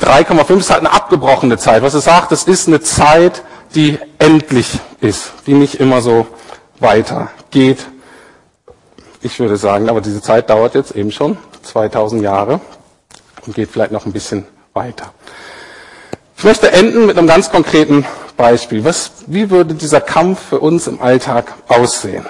[0.00, 1.84] 3,5 ist halt eine abgebrochene Zeit.
[1.84, 3.44] Was es sagt, das ist eine Zeit,
[3.76, 6.26] die endlich ist, die nicht immer so
[6.82, 7.86] weitergeht.
[9.22, 12.60] Ich würde sagen, aber diese Zeit dauert jetzt eben schon 2000 Jahre
[13.46, 15.12] und geht vielleicht noch ein bisschen weiter.
[16.36, 18.04] Ich möchte enden mit einem ganz konkreten
[18.36, 18.84] Beispiel.
[18.84, 22.26] Was, wie würde dieser Kampf für uns im Alltag aussehen?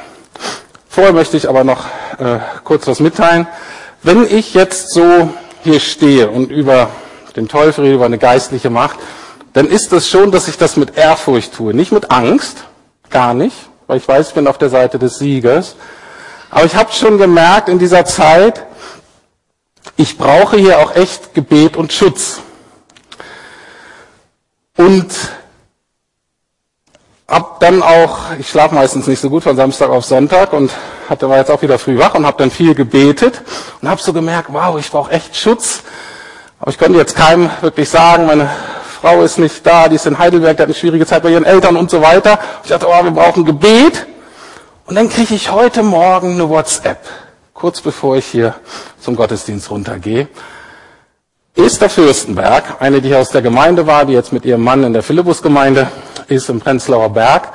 [0.88, 1.86] Vorher möchte ich aber noch
[2.18, 3.46] äh, kurz was mitteilen.
[4.02, 5.30] Wenn ich jetzt so
[5.62, 6.90] hier stehe und über
[7.36, 8.98] den Teufel rede, über eine geistliche Macht,
[9.54, 11.72] dann ist das schon, dass ich das mit Ehrfurcht tue.
[11.72, 12.64] Nicht mit Angst,
[13.08, 13.56] gar nicht,
[13.92, 15.76] weil ich weiß, ich bin auf der Seite des Siegers.
[16.50, 18.64] Aber ich habe schon gemerkt in dieser Zeit,
[19.98, 22.40] ich brauche hier auch echt Gebet und Schutz.
[24.78, 25.12] Und
[27.28, 30.72] hab dann auch, ich schlafe meistens nicht so gut von Samstag auf Sonntag und
[31.10, 33.42] hatte war jetzt auch wieder früh wach und habe dann viel gebetet
[33.82, 35.82] und habe so gemerkt, wow, ich brauche echt Schutz.
[36.58, 38.48] Aber ich konnte jetzt keinem wirklich sagen, meine
[39.02, 41.42] Frau ist nicht da, die ist in Heidelberg, die hat eine schwierige Zeit bei ihren
[41.42, 42.38] Eltern und so weiter.
[42.62, 44.06] Ich dachte, oh, wir brauchen Gebet.
[44.86, 47.00] Und dann kriege ich heute Morgen eine WhatsApp,
[47.52, 48.54] kurz bevor ich hier
[49.00, 50.28] zum Gottesdienst runtergehe.
[51.56, 55.02] Esther Fürstenberg, eine, die aus der Gemeinde war, die jetzt mit ihrem Mann in der
[55.02, 55.88] Philippus-Gemeinde
[56.28, 57.48] ist, im Prenzlauer Berg,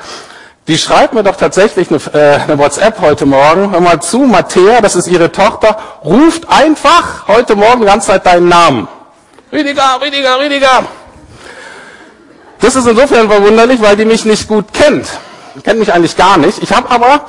[0.67, 3.71] die schreibt mir doch tatsächlich eine, äh, eine WhatsApp heute Morgen.
[3.71, 8.25] Hör mal zu, Matthäa, das ist ihre Tochter, ruft einfach heute Morgen die ganze Zeit
[8.25, 8.89] deinen Namen.
[9.49, 10.83] Rüdiger, Rüdiger, Rüdiger.
[12.60, 15.08] Das ist insofern verwunderlich, weil die mich nicht gut kennt.
[15.63, 16.62] Kennt mich eigentlich gar nicht.
[16.62, 17.26] Ich habe aber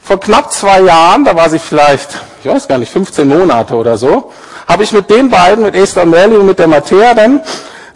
[0.00, 2.08] vor knapp zwei Jahren, da war sie vielleicht,
[2.42, 4.32] ich weiß gar nicht, 15 Monate oder so,
[4.66, 7.42] habe ich mit den beiden, mit Esther Merli und mit der Matthäa dann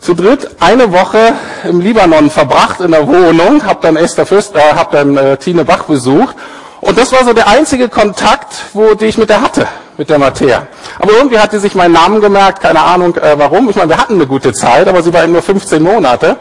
[0.01, 4.75] zu dritt eine Woche im Libanon verbracht in der Wohnung, habe dann Esther Fürst, äh,
[4.75, 6.37] hab dann äh, Tine Bach besucht
[6.81, 9.69] und das war so der einzige Kontakt, wo die ich mit der hatte,
[10.03, 10.67] mit der Matthäa.
[10.99, 13.71] Aber irgendwie hat sie sich meinen Namen gemerkt, keine Ahnung äh, warum.
[13.71, 16.39] Ich meine, wir hatten eine gute Zeit, aber sie war eben nur 15 Monate.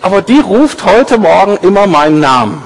[0.00, 2.62] Aber die ruft heute Morgen immer meinen Namen.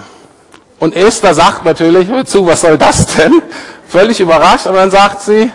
[0.78, 3.40] Und Esther sagt natürlich, hör zu, was soll das denn?
[3.88, 5.50] Völlig überrascht, aber dann sagt sie,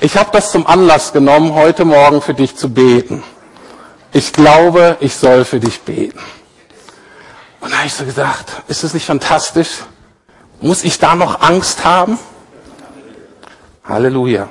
[0.00, 3.22] ich habe das zum Anlass genommen, heute Morgen für dich zu beten.
[4.14, 6.20] Ich glaube, ich soll für dich beten.
[7.60, 9.82] Und da habe ich so gedacht, ist das nicht fantastisch?
[10.60, 12.18] Muss ich da noch Angst haben?
[13.84, 14.48] Halleluja.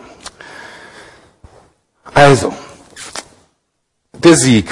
[2.13, 2.53] Also,
[4.13, 4.69] der Sieg.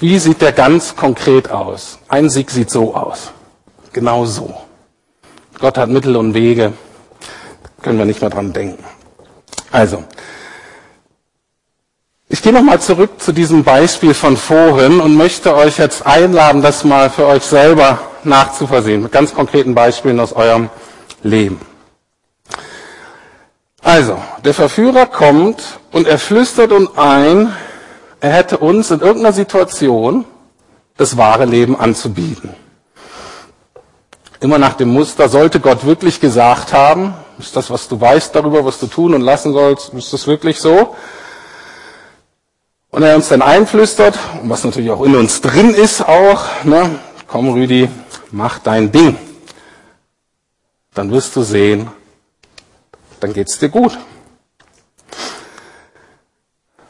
[0.00, 1.98] Wie sieht der ganz konkret aus?
[2.08, 3.32] Ein Sieg sieht so aus.
[3.92, 4.54] Genau so.
[5.58, 6.72] Gott hat Mittel und Wege.
[7.82, 8.82] Können wir nicht mehr dran denken.
[9.70, 10.04] Also,
[12.32, 16.82] ich gehe nochmal zurück zu diesem Beispiel von vorhin und möchte euch jetzt einladen, das
[16.82, 20.70] mal für euch selber nachzuversehen, mit ganz konkreten Beispielen aus eurem
[21.22, 21.60] Leben.
[23.82, 24.16] Also,
[24.46, 27.52] der Verführer kommt und er flüstert uns ein,
[28.20, 30.24] er hätte uns in irgendeiner Situation
[30.96, 32.54] das wahre Leben anzubieten.
[34.40, 38.64] Immer nach dem Muster, sollte Gott wirklich gesagt haben, ist das, was du weißt darüber,
[38.64, 40.96] was du tun und lassen sollst, ist das wirklich so?
[42.92, 47.52] Und er uns dann einflüstert, was natürlich auch in uns drin ist auch, ne, komm
[47.52, 47.88] Rüdi,
[48.30, 49.18] mach dein Ding.
[50.94, 51.90] Dann wirst du sehen,
[53.18, 53.98] dann geht's dir gut.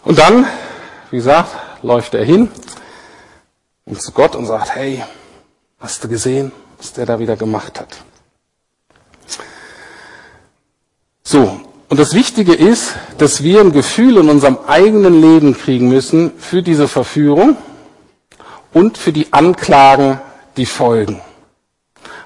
[0.04, 0.46] Und dann,
[1.10, 2.50] wie gesagt, läuft er hin
[3.86, 5.02] und zu Gott und sagt, hey,
[5.80, 6.52] hast du gesehen?
[6.82, 7.96] was der da wieder gemacht hat.
[11.22, 11.60] So,
[11.92, 16.62] und das Wichtige ist, dass wir ein Gefühl in unserem eigenen Leben kriegen müssen für
[16.62, 17.58] diese Verführung
[18.72, 20.18] und für die Anklagen,
[20.56, 21.20] die folgen.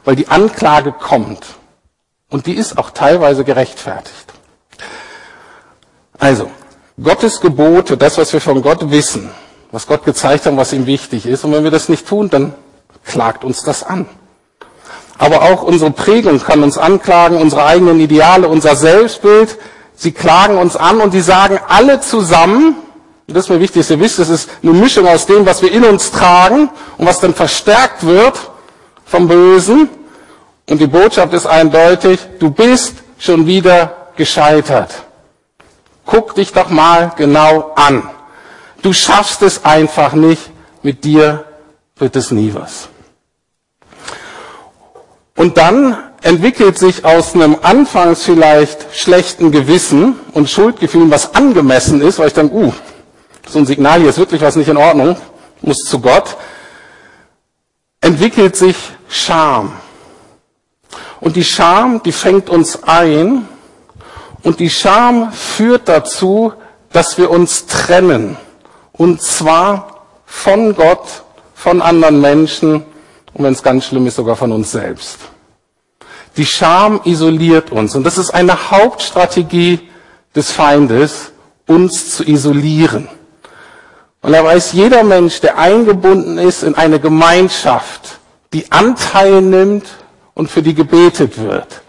[0.05, 1.44] Weil die Anklage kommt.
[2.31, 4.33] Und die ist auch teilweise gerechtfertigt.
[6.16, 6.48] Also,
[7.02, 9.31] Gottes Gebote, das, was wir von Gott wissen,
[9.72, 11.44] was Gott gezeigt hat, was ihm wichtig ist.
[11.44, 12.55] Und wenn wir das nicht tun, dann
[13.05, 14.07] klagt uns das an.
[15.18, 19.57] Aber auch unsere Prägung kann uns anklagen, unsere eigenen Ideale, unser Selbstbild.
[19.94, 22.76] Sie klagen uns an und die sagen alle zusammen,
[23.26, 25.61] und das ist mir wichtig, dass ihr wisst, es ist eine Mischung aus dem, was
[25.61, 28.38] wir in uns tragen und was dann verstärkt wird
[29.05, 29.88] vom Bösen.
[30.68, 34.94] Und die Botschaft ist eindeutig, du bist schon wieder gescheitert.
[36.05, 38.09] Guck dich doch mal genau an.
[38.83, 40.42] Du schaffst es einfach nicht,
[40.83, 41.44] mit dir
[41.96, 42.88] wird es nie was.
[45.37, 52.18] Und dann entwickelt sich aus einem anfangs vielleicht schlechten Gewissen und Schuldgefühlen, was angemessen ist,
[52.18, 52.72] weil ich denke, uh,
[53.46, 55.16] so ein Signal hier ist wirklich was nicht in Ordnung,
[55.61, 56.37] muss zu Gott,
[58.01, 58.77] entwickelt sich
[59.09, 59.72] Scham.
[61.20, 63.46] Und die Scham, die fängt uns ein
[64.42, 66.53] und die Scham führt dazu,
[66.92, 68.37] dass wir uns trennen.
[68.92, 72.85] Und zwar von Gott, von anderen Menschen
[73.37, 75.18] und wenn es ganz schlimm ist, sogar von uns selbst.
[76.38, 79.88] Die Scham isoliert uns und das ist eine Hauptstrategie
[80.35, 81.33] des Feindes,
[81.66, 83.09] uns zu isolieren.
[84.22, 88.18] Und er weiß, jeder Mensch, der eingebunden ist in eine Gemeinschaft,
[88.53, 89.87] die Anteil nimmt
[90.35, 91.83] und für die gebetet wird.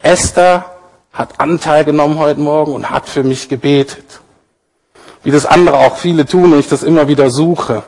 [0.00, 0.64] Esther
[1.12, 4.20] hat Anteil genommen heute Morgen und hat für mich gebetet.
[5.24, 7.82] Wie das andere auch viele tun und ich das immer wieder suche.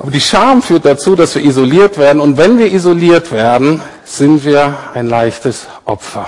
[0.00, 2.22] Aber die Scham führt dazu, dass wir isoliert werden.
[2.22, 6.26] Und wenn wir isoliert werden, sind wir ein leichtes Opfer.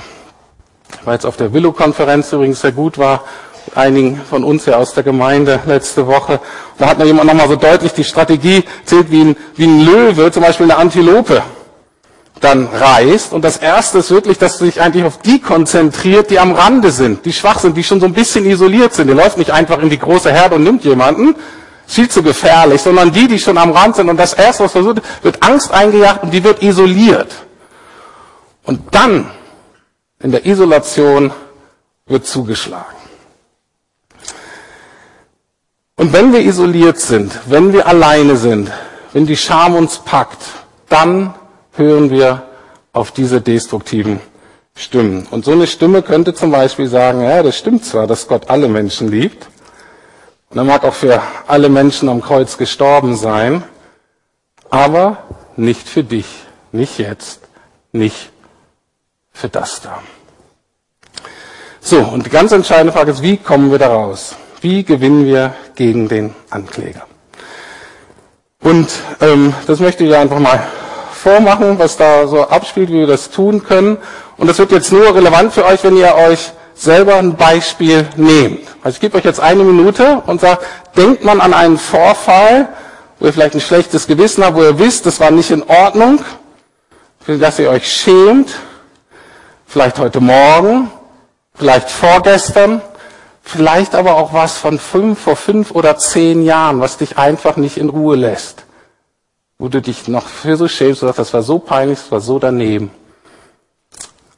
[1.05, 3.25] War jetzt auf der Willow-Konferenz übrigens sehr gut war,
[3.75, 6.39] einigen von uns ja aus der Gemeinde letzte Woche.
[6.77, 10.31] Da hat mir jemand nochmal so deutlich die Strategie erzählt, wie ein, wie ein Löwe,
[10.31, 11.43] zum Beispiel eine Antilope,
[12.41, 13.33] dann reist.
[13.33, 17.25] Und das erste ist wirklich, dass sich eigentlich auf die konzentriert, die am Rande sind,
[17.25, 19.09] die schwach sind, die schon so ein bisschen isoliert sind.
[19.09, 21.37] Die läuft nicht einfach in die große Herde und nimmt jemanden,
[21.93, 25.03] viel zu gefährlich, sondern die, die schon am Rand sind und das erste, was versucht,
[25.22, 27.32] wird Angst eingejagt und die wird isoliert.
[28.64, 29.30] Und dann,
[30.20, 31.32] in der Isolation,
[32.07, 32.97] wird zugeschlagen.
[35.97, 38.70] Und wenn wir isoliert sind, wenn wir alleine sind,
[39.12, 40.43] wenn die Scham uns packt,
[40.88, 41.34] dann
[41.72, 42.43] hören wir
[42.93, 44.20] auf diese destruktiven
[44.74, 45.26] Stimmen.
[45.30, 48.68] Und so eine Stimme könnte zum Beispiel sagen, ja, das stimmt zwar, dass Gott alle
[48.68, 49.47] Menschen liebt,
[50.53, 53.65] und er mag auch für alle Menschen am Kreuz gestorben sein,
[54.69, 55.17] aber
[55.57, 56.27] nicht für dich,
[56.73, 57.41] nicht jetzt,
[57.93, 58.31] nicht
[59.33, 60.03] für das da.
[61.81, 64.37] So, und die ganz entscheidende Frage ist, wie kommen wir da raus?
[64.61, 67.07] Wie gewinnen wir gegen den Ankläger?
[68.61, 68.91] Und
[69.21, 70.67] ähm, das möchte ich einfach mal
[71.13, 73.97] vormachen, was da so abspielt, wie wir das tun können.
[74.37, 78.66] Und das wird jetzt nur relevant für euch, wenn ihr euch selber ein Beispiel nehmt.
[78.83, 80.61] Also ich gebe euch jetzt eine Minute und sage,
[80.97, 82.68] denkt man an einen Vorfall,
[83.18, 86.24] wo ihr vielleicht ein schlechtes Gewissen habt, wo ihr wisst, das war nicht in Ordnung,
[87.20, 88.51] für das ihr euch schämt,
[89.66, 90.91] vielleicht heute Morgen,
[91.55, 92.83] vielleicht vorgestern,
[93.43, 97.76] vielleicht aber auch was von fünf, vor fünf oder zehn Jahren, was dich einfach nicht
[97.76, 98.64] in Ruhe lässt,
[99.59, 102.41] wo du dich noch für so schämst, sagst, das war so peinlich, das war so
[102.41, 102.91] daneben.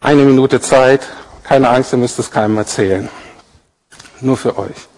[0.01, 1.01] Eine Minute Zeit,
[1.45, 3.09] keine Angst, ihr müsst es keinem erzählen.
[4.21, 4.89] Nur für euch.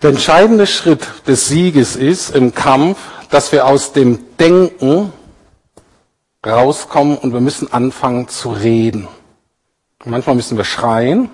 [0.00, 2.98] Der entscheidende Schritt des Sieges ist im Kampf,
[3.30, 5.12] dass wir aus dem Denken
[6.46, 9.08] rauskommen und wir müssen anfangen zu reden.
[10.04, 11.30] Manchmal müssen wir schreien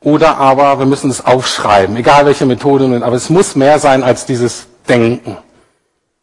[0.00, 4.26] oder aber wir müssen es aufschreiben, egal welche Methode, aber es muss mehr sein als
[4.26, 5.38] dieses Denken.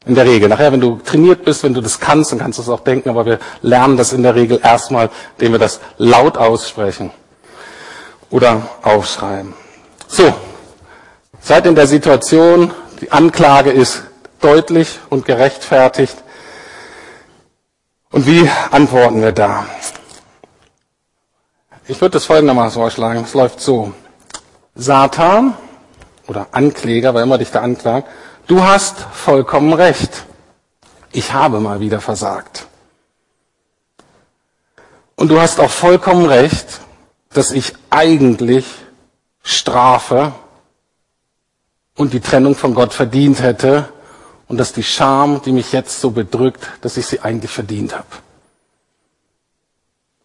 [0.06, 0.48] In der Regel.
[0.48, 3.10] Nachher, wenn du trainiert bist, wenn du das kannst, dann kannst du es auch denken,
[3.10, 7.12] aber wir lernen das in der Regel erstmal, indem wir das laut aussprechen
[8.30, 9.54] oder aufschreiben.
[10.08, 10.34] So,
[11.42, 14.04] Seid in der Situation, die Anklage ist
[14.42, 16.16] deutlich und gerechtfertigt.
[18.12, 19.66] Und wie antworten wir da?
[21.88, 23.24] Ich würde das folgendermaßen vorschlagen.
[23.24, 23.94] Es läuft so.
[24.76, 25.56] Satan
[26.28, 28.08] oder Ankläger, wer immer dich da anklagt,
[28.48, 30.24] du hast vollkommen recht.
[31.12, 32.68] Ich habe mal wieder versagt.
[35.16, 36.80] Und du hast auch vollkommen recht,
[37.34, 38.66] dass ich eigentlich
[39.44, 40.34] Strafe
[42.00, 43.90] und die Trennung von Gott verdient hätte
[44.48, 48.08] und dass die Scham, die mich jetzt so bedrückt, dass ich sie eigentlich verdient habe.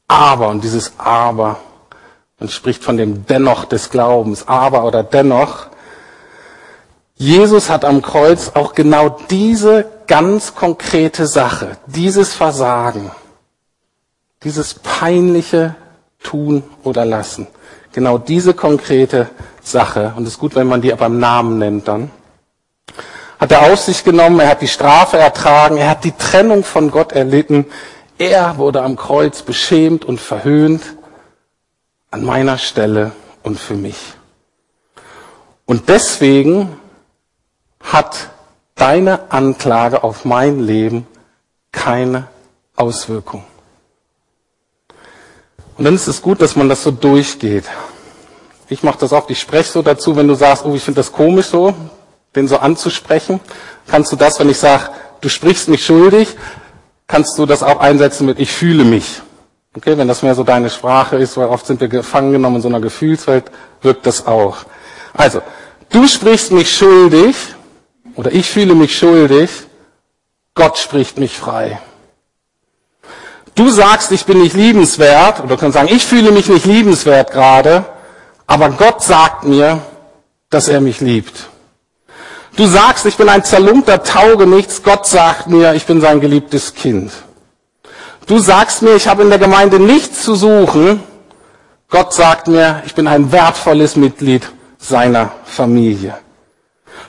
[0.07, 1.59] Aber, und dieses Aber,
[2.39, 5.67] man spricht von dem Dennoch des Glaubens, aber oder dennoch,
[7.17, 13.11] Jesus hat am Kreuz auch genau diese ganz konkrete Sache, dieses Versagen,
[14.45, 15.75] dieses peinliche
[16.23, 17.49] Tun oder Lassen,
[17.95, 19.31] genau diese konkrete
[19.63, 22.11] Sache, und es ist gut, wenn man die beim Namen nennt dann,
[23.39, 26.91] hat er auf sich genommen, er hat die Strafe ertragen, er hat die Trennung von
[26.91, 27.67] Gott erlitten,
[28.19, 30.83] er wurde am Kreuz beschämt und verhöhnt
[32.11, 34.15] an meiner Stelle und für mich.
[35.67, 36.77] Und deswegen
[37.81, 38.31] hat
[38.75, 41.07] deine Anklage auf mein Leben
[41.73, 42.29] keine
[42.77, 43.45] Auswirkung.
[45.77, 47.65] Und dann ist es gut, dass man das so durchgeht.
[48.69, 51.13] Ich mache das oft, ich spreche so dazu, wenn du sagst, oh, ich finde das
[51.13, 51.75] komisch so,
[52.35, 53.41] den so anzusprechen.
[53.87, 56.37] Kannst du das, wenn ich sage, du sprichst mich schuldig,
[57.07, 59.21] kannst du das auch einsetzen mit ich fühle mich.
[59.77, 62.63] Okay, wenn das mehr so deine Sprache ist, weil oft sind wir gefangen genommen in
[62.63, 63.51] so einer Gefühlswelt,
[63.83, 64.59] wirkt das auch.
[65.13, 65.43] Also,
[65.91, 67.35] du sprichst mich schuldig
[68.15, 69.51] oder ich fühle mich schuldig,
[70.55, 71.81] Gott spricht mich frei.
[73.55, 77.31] Du sagst, ich bin nicht liebenswert, oder du kannst sagen, ich fühle mich nicht liebenswert
[77.31, 77.85] gerade,
[78.47, 79.81] aber Gott sagt mir,
[80.51, 81.49] dass er mich liebt.
[82.57, 84.83] Du sagst, ich bin ein zerlumpter Taugenichts.
[84.83, 87.11] Gott sagt mir, ich bin sein geliebtes Kind.
[88.27, 91.03] Du sagst mir, ich habe in der Gemeinde nichts zu suchen.
[91.91, 94.43] Gott sagt mir, ich bin ein wertvolles Mitglied
[94.79, 96.15] seiner Familie.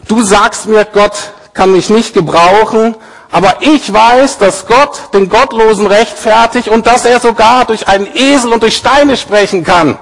[0.07, 2.95] Du sagst mir, Gott kann mich nicht gebrauchen,
[3.31, 8.53] aber ich weiß, dass Gott den Gottlosen rechtfertigt und dass er sogar durch einen Esel
[8.53, 9.97] und durch Steine sprechen kann.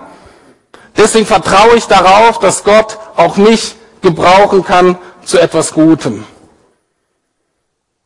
[0.97, 6.25] Deswegen vertraue ich darauf, dass Gott auch mich gebrauchen kann zu etwas Gutem.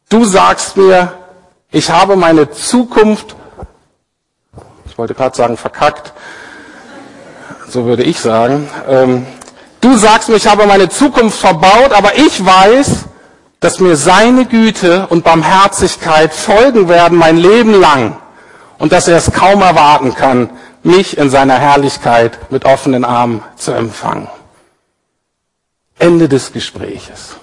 [0.09, 1.11] Du sagst mir,
[1.72, 3.36] ich habe meine Zukunft,
[4.86, 6.13] ich wollte gerade sagen verkackt,
[7.68, 8.70] so würde ich sagen.
[8.88, 9.28] Ähm,
[9.82, 13.06] du sagst mir, ich habe meine Zukunft verbaut, aber ich weiß,
[13.59, 18.17] dass mir seine Güte und Barmherzigkeit folgen werden mein Leben lang
[18.77, 20.49] und dass er es kaum erwarten kann,
[20.83, 24.27] mich in seiner Herrlichkeit mit offenen Armen zu empfangen.
[25.99, 27.35] Ende des Gespräches.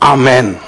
[0.00, 0.58] Amen.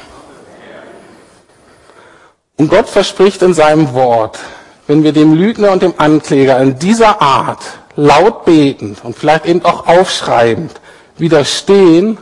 [2.56, 4.38] Und Gott verspricht in seinem Wort,
[4.86, 7.62] wenn wir dem Lügner und dem Ankläger in dieser Art
[7.96, 10.80] laut betend und vielleicht eben auch aufschreibend
[11.16, 12.18] widerstehen,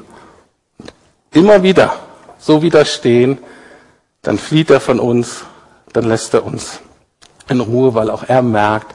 [1.33, 1.95] immer wieder
[2.39, 3.39] so widerstehen,
[4.23, 5.45] dann flieht er von uns,
[5.93, 6.81] dann lässt er uns
[7.49, 8.95] in Ruhe, weil auch er merkt,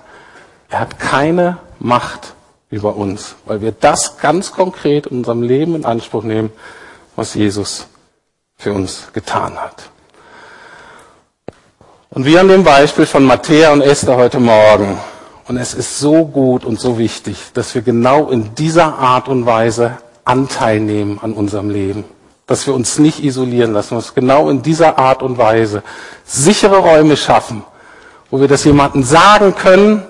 [0.70, 2.34] er hat keine Macht
[2.70, 6.52] über uns, weil wir das ganz konkret in unserem Leben in Anspruch nehmen,
[7.16, 7.88] was Jesus
[8.58, 9.90] für uns getan hat.
[12.10, 15.00] Und wie an dem Beispiel von Matthäa und Esther heute Morgen.
[15.48, 19.46] Und es ist so gut und so wichtig, dass wir genau in dieser Art und
[19.46, 22.06] Weise Anteil nehmen an unserem Leben.
[22.54, 25.82] Dass wir uns nicht isolieren lassen, dass wir genau in dieser Art und Weise
[26.24, 27.64] sichere Räume schaffen,
[28.30, 30.04] wo wir das jemandem sagen können,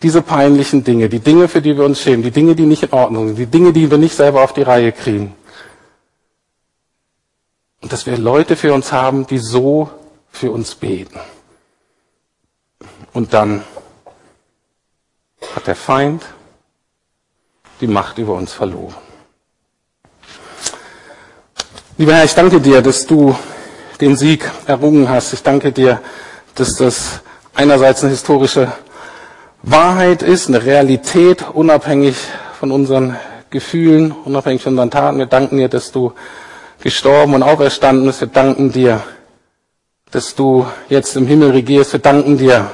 [0.00, 2.92] diese peinlichen Dinge, die Dinge, für die wir uns schämen, die Dinge, die nicht in
[2.92, 5.34] Ordnung sind, die Dinge, die wir nicht selber auf die Reihe kriegen.
[7.82, 9.90] Und dass wir Leute für uns haben, die so
[10.30, 11.18] für uns beten.
[13.12, 13.64] Und dann
[15.56, 16.22] hat der Feind
[17.80, 19.09] die Macht über uns verloren.
[22.00, 23.36] Lieber Herr, ich danke dir, dass du
[24.00, 25.34] den Sieg errungen hast.
[25.34, 26.00] Ich danke dir,
[26.54, 27.20] dass das
[27.54, 28.72] einerseits eine historische
[29.62, 32.16] Wahrheit ist, eine Realität, unabhängig
[32.58, 33.18] von unseren
[33.50, 35.18] Gefühlen, unabhängig von unseren Taten.
[35.18, 36.14] Wir danken dir, dass du
[36.82, 38.22] gestorben und auferstanden bist.
[38.22, 39.02] Wir danken dir,
[40.10, 41.92] dass du jetzt im Himmel regierst.
[41.92, 42.70] Wir danken dir,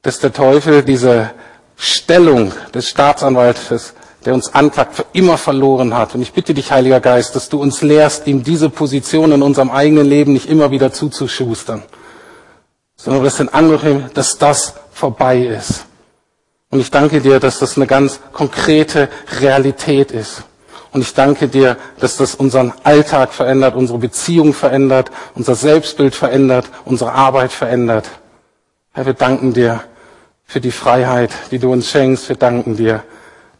[0.00, 1.30] dass der Teufel diese
[1.76, 3.92] Stellung des Staatsanwaltes,
[4.26, 6.14] der uns anklagt, für immer verloren hat.
[6.14, 9.70] Und ich bitte dich, Heiliger Geist, dass du uns lehrst, ihm diese Position in unserem
[9.70, 11.82] eigenen Leben nicht immer wieder zuzuschustern,
[12.96, 15.86] sondern dass den Angriff, dass das vorbei ist.
[16.70, 19.08] Und ich danke dir, dass das eine ganz konkrete
[19.40, 20.42] Realität ist.
[20.92, 26.66] Und ich danke dir, dass das unseren Alltag verändert, unsere Beziehung verändert, unser Selbstbild verändert,
[26.84, 28.08] unsere Arbeit verändert.
[28.92, 29.84] Herr, wir danken dir
[30.44, 32.28] für die Freiheit, die du uns schenkst.
[32.28, 33.04] Wir danken dir,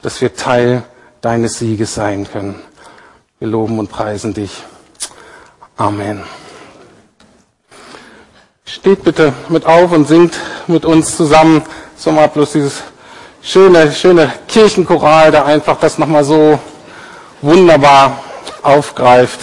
[0.03, 0.83] dass wir Teil
[1.21, 2.61] deines Sieges sein können.
[3.39, 4.63] Wir loben und preisen dich.
[5.77, 6.23] Amen.
[8.65, 10.35] Steht bitte mit auf und singt
[10.67, 11.63] mit uns zusammen
[11.97, 12.83] zum Abschluss dieses
[13.43, 16.59] schöne, schöne Kirchenchoral, der einfach das nochmal so
[17.43, 18.19] wunderbar
[18.63, 19.41] aufgreift.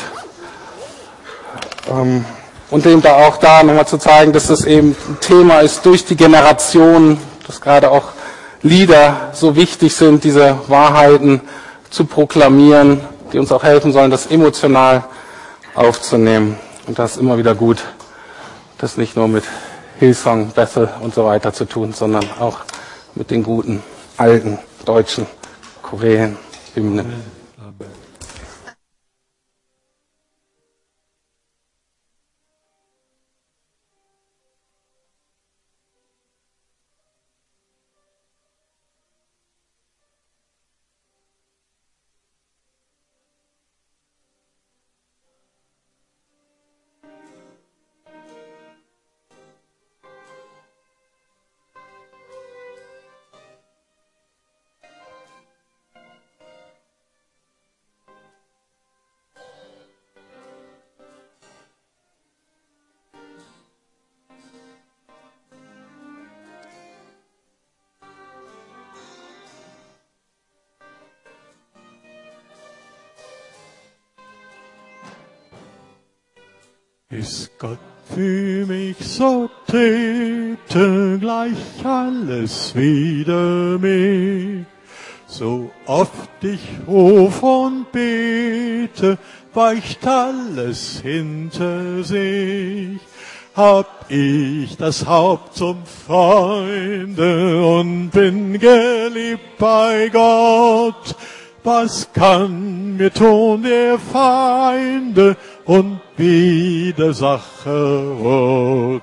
[1.90, 2.26] Ähm,
[2.70, 6.06] und eben da auch da nochmal zu zeigen, dass das eben ein Thema ist durch
[6.06, 8.06] die Generation, dass gerade auch
[8.64, 11.42] Lieder so wichtig sind, diese Wahrheiten
[11.90, 13.02] zu proklamieren,
[13.32, 15.04] die uns auch helfen sollen, das emotional
[15.76, 16.58] aufzunehmen.
[16.88, 17.84] Und das ist immer wieder gut,
[18.78, 19.44] das nicht nur mit
[20.00, 22.60] Hillsong, Bethel und so weiter zu tun, sondern auch
[23.16, 23.84] mit den guten
[24.18, 25.28] alten deutschen
[25.82, 26.38] Chorälen,
[26.74, 27.33] Hymnen.
[77.18, 77.78] Ist Gott
[78.14, 84.66] für mich so täte gleich alles wieder mehr.
[85.28, 89.20] So oft ich ruf und bete,
[89.54, 93.00] weicht alles hinter sich.
[93.56, 101.16] Hab ich das Haupt zum Freunde und bin geliebt bei Gott.
[101.64, 109.02] Was kann mir tun der Feinde und Widersacher rot?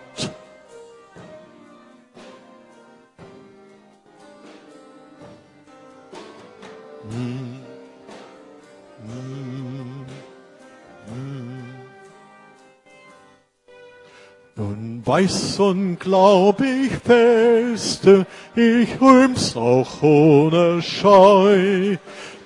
[14.56, 21.96] Nun weiß und glaub ich feste, ich rühm's auch ohne Scheu,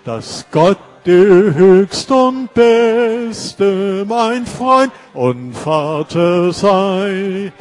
[0.05, 7.53] dass Gott der höchst und beste, mein Freund und Vater sei,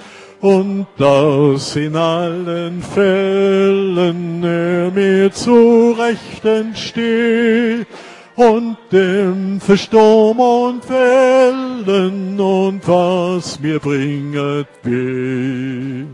[0.41, 7.87] und dass in allen Fällen er mir zu Rechten steht,
[8.35, 16.05] und dämpfe Sturm und Wellen und was mir bringet weh.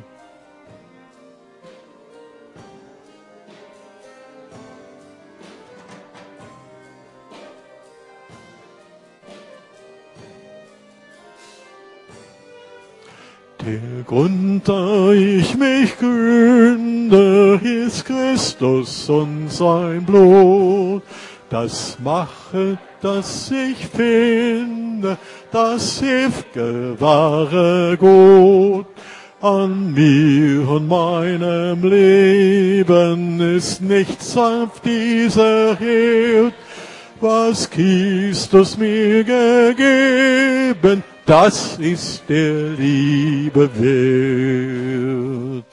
[14.12, 21.04] Da ich mich gründe, ist Christus und sein Blut.
[21.52, 25.16] Das machet, dass ich finde,
[25.52, 28.88] das ewige wahre Gut.
[29.42, 36.56] An mir und meinem Leben ist nichts auf dieser Welt,
[37.22, 45.64] was Christus mir gegeben, das ist der Liebe wert.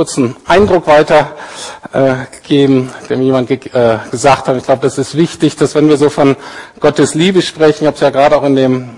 [0.00, 4.56] Kurzen Eindruck weitergeben, äh, mir jemand ge äh, gesagt hat.
[4.56, 6.36] Ich glaube, das ist wichtig, dass wenn wir so von
[6.80, 8.88] Gottes Liebe sprechen, ich habe es ja gerade auch in dem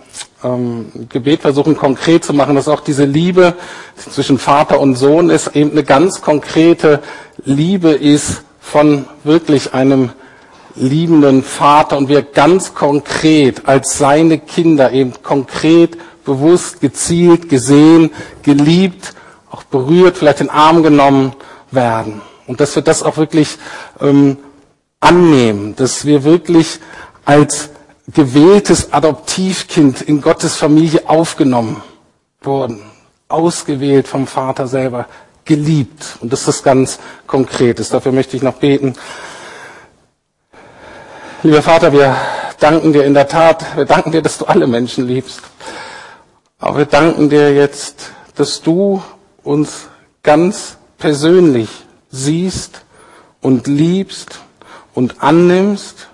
[0.45, 3.55] ähm, Gebet versuchen konkret zu machen, dass auch diese Liebe
[3.97, 7.03] zwischen Vater und Sohn ist eben eine ganz konkrete
[7.45, 10.11] Liebe ist von wirklich einem
[10.77, 18.13] liebenden Vater und wir ganz konkret als seine Kinder eben konkret, bewusst, gezielt, gesehen,
[18.45, 19.15] geliebt
[19.53, 21.35] auch berührt, vielleicht in den Arm genommen
[21.71, 22.23] werden.
[22.47, 23.59] Und dass wir das auch wirklich
[24.01, 24.39] ähm,
[24.99, 26.81] annehmen, dass wir wirklich
[27.25, 27.71] als
[28.13, 31.83] gewähltes Adoptivkind in Gottes Familie aufgenommen
[32.41, 32.83] wurden,
[33.29, 35.07] ausgewählt vom Vater selber,
[35.45, 36.17] geliebt.
[36.21, 37.91] Und das ist ganz Konkretes.
[37.91, 38.95] Dafür möchte ich noch beten.
[41.43, 42.17] Lieber Vater, wir
[42.59, 45.41] danken dir in der Tat, wir danken dir, dass du alle Menschen liebst.
[46.59, 49.03] Aber wir danken dir jetzt, dass du
[49.43, 49.89] uns
[50.23, 51.69] ganz persönlich
[52.11, 52.83] siehst
[53.41, 54.41] und liebst
[54.95, 56.09] und annimmst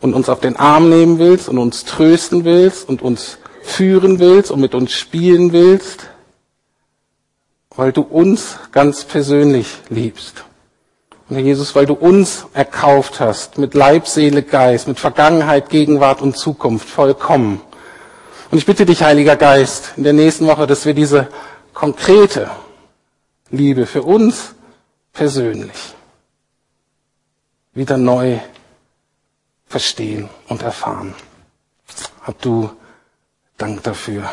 [0.00, 4.50] und uns auf den Arm nehmen willst und uns trösten willst und uns führen willst
[4.50, 6.08] und mit uns spielen willst,
[7.74, 10.44] weil du uns ganz persönlich liebst.
[11.28, 16.22] Und Herr Jesus, weil du uns erkauft hast mit Leib, Seele, Geist, mit Vergangenheit, Gegenwart
[16.22, 17.60] und Zukunft vollkommen.
[18.50, 21.28] Und ich bitte dich, Heiliger Geist, in der nächsten Woche, dass wir diese
[21.78, 22.50] konkrete
[23.50, 24.52] Liebe für uns
[25.12, 25.94] persönlich
[27.72, 28.40] wieder neu
[29.64, 31.14] verstehen und erfahren.
[32.22, 32.70] Hab du
[33.56, 34.28] Dank dafür.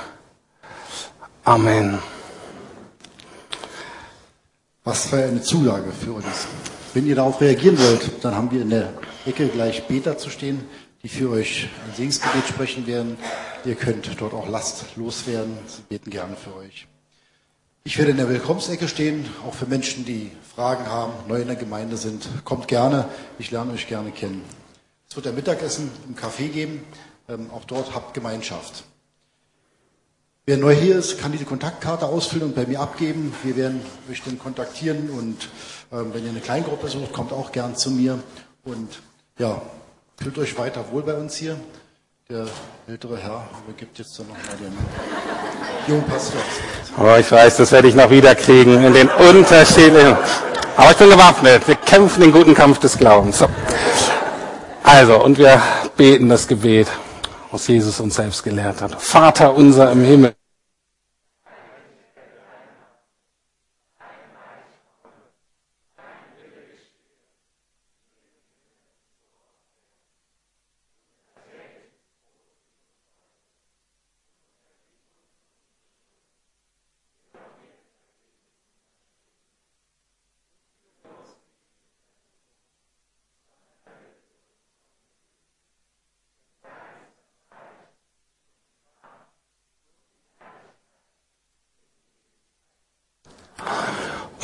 [1.44, 2.00] Amen.
[4.84, 6.48] Was für eine Zulage für uns.
[6.96, 8.92] Wenn ihr darauf reagieren wollt, dann haben wir in der
[9.28, 10.68] Ecke gleich Beter zu stehen,
[11.04, 13.18] die für euch ein Segensgebet sprechen werden.
[13.66, 15.58] Ihr könnt dort auch Last loswerden.
[15.68, 16.88] Sie beten gerne für euch.
[17.88, 21.56] Ich werde in der Willkommensecke stehen, auch für Menschen, die Fragen haben, neu in der
[21.56, 22.28] Gemeinde sind.
[22.44, 23.08] Kommt gerne,
[23.38, 24.44] ich lerne euch gerne kennen.
[25.08, 26.84] Es wird ein Mittagessen im Café geben,
[27.30, 28.86] ähm, auch dort habt Gemeinschaft.
[30.48, 33.32] Wer neu hier ist, kann diese Kontaktkarte ausfüllen und bei mir abgeben.
[33.44, 35.48] Wir werden euch dann kontaktieren und
[35.92, 38.18] ähm, wenn ihr eine Kleingruppe sucht, kommt auch gern zu mir.
[38.64, 39.00] Und
[39.38, 39.62] ja,
[40.18, 41.56] fühlt euch weiter wohl bei uns hier.
[42.30, 42.48] Der
[42.88, 45.35] ältere Herr übergibt jetzt dann nochmal den.
[46.98, 50.18] Oh, ich weiß, das werde ich noch wiederkriegen in den unterschiedlichen.
[50.78, 51.68] Aber ich bin gewaffnet.
[51.68, 53.40] Wir kämpfen den guten Kampf des Glaubens.
[53.40, 53.48] So.
[54.84, 55.62] Also, und wir
[55.98, 56.88] beten das Gebet,
[57.52, 59.02] was Jesus uns selbst gelehrt hat.
[59.02, 60.36] Vater unser im Himmel.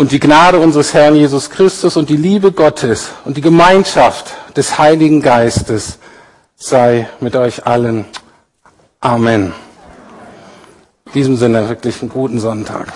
[0.01, 4.79] Und die Gnade unseres Herrn Jesus Christus und die Liebe Gottes und die Gemeinschaft des
[4.79, 5.99] Heiligen Geistes
[6.55, 8.05] sei mit euch allen.
[8.99, 9.53] Amen.
[11.05, 12.91] In diesem Sinne wirklich einen guten Sonntag.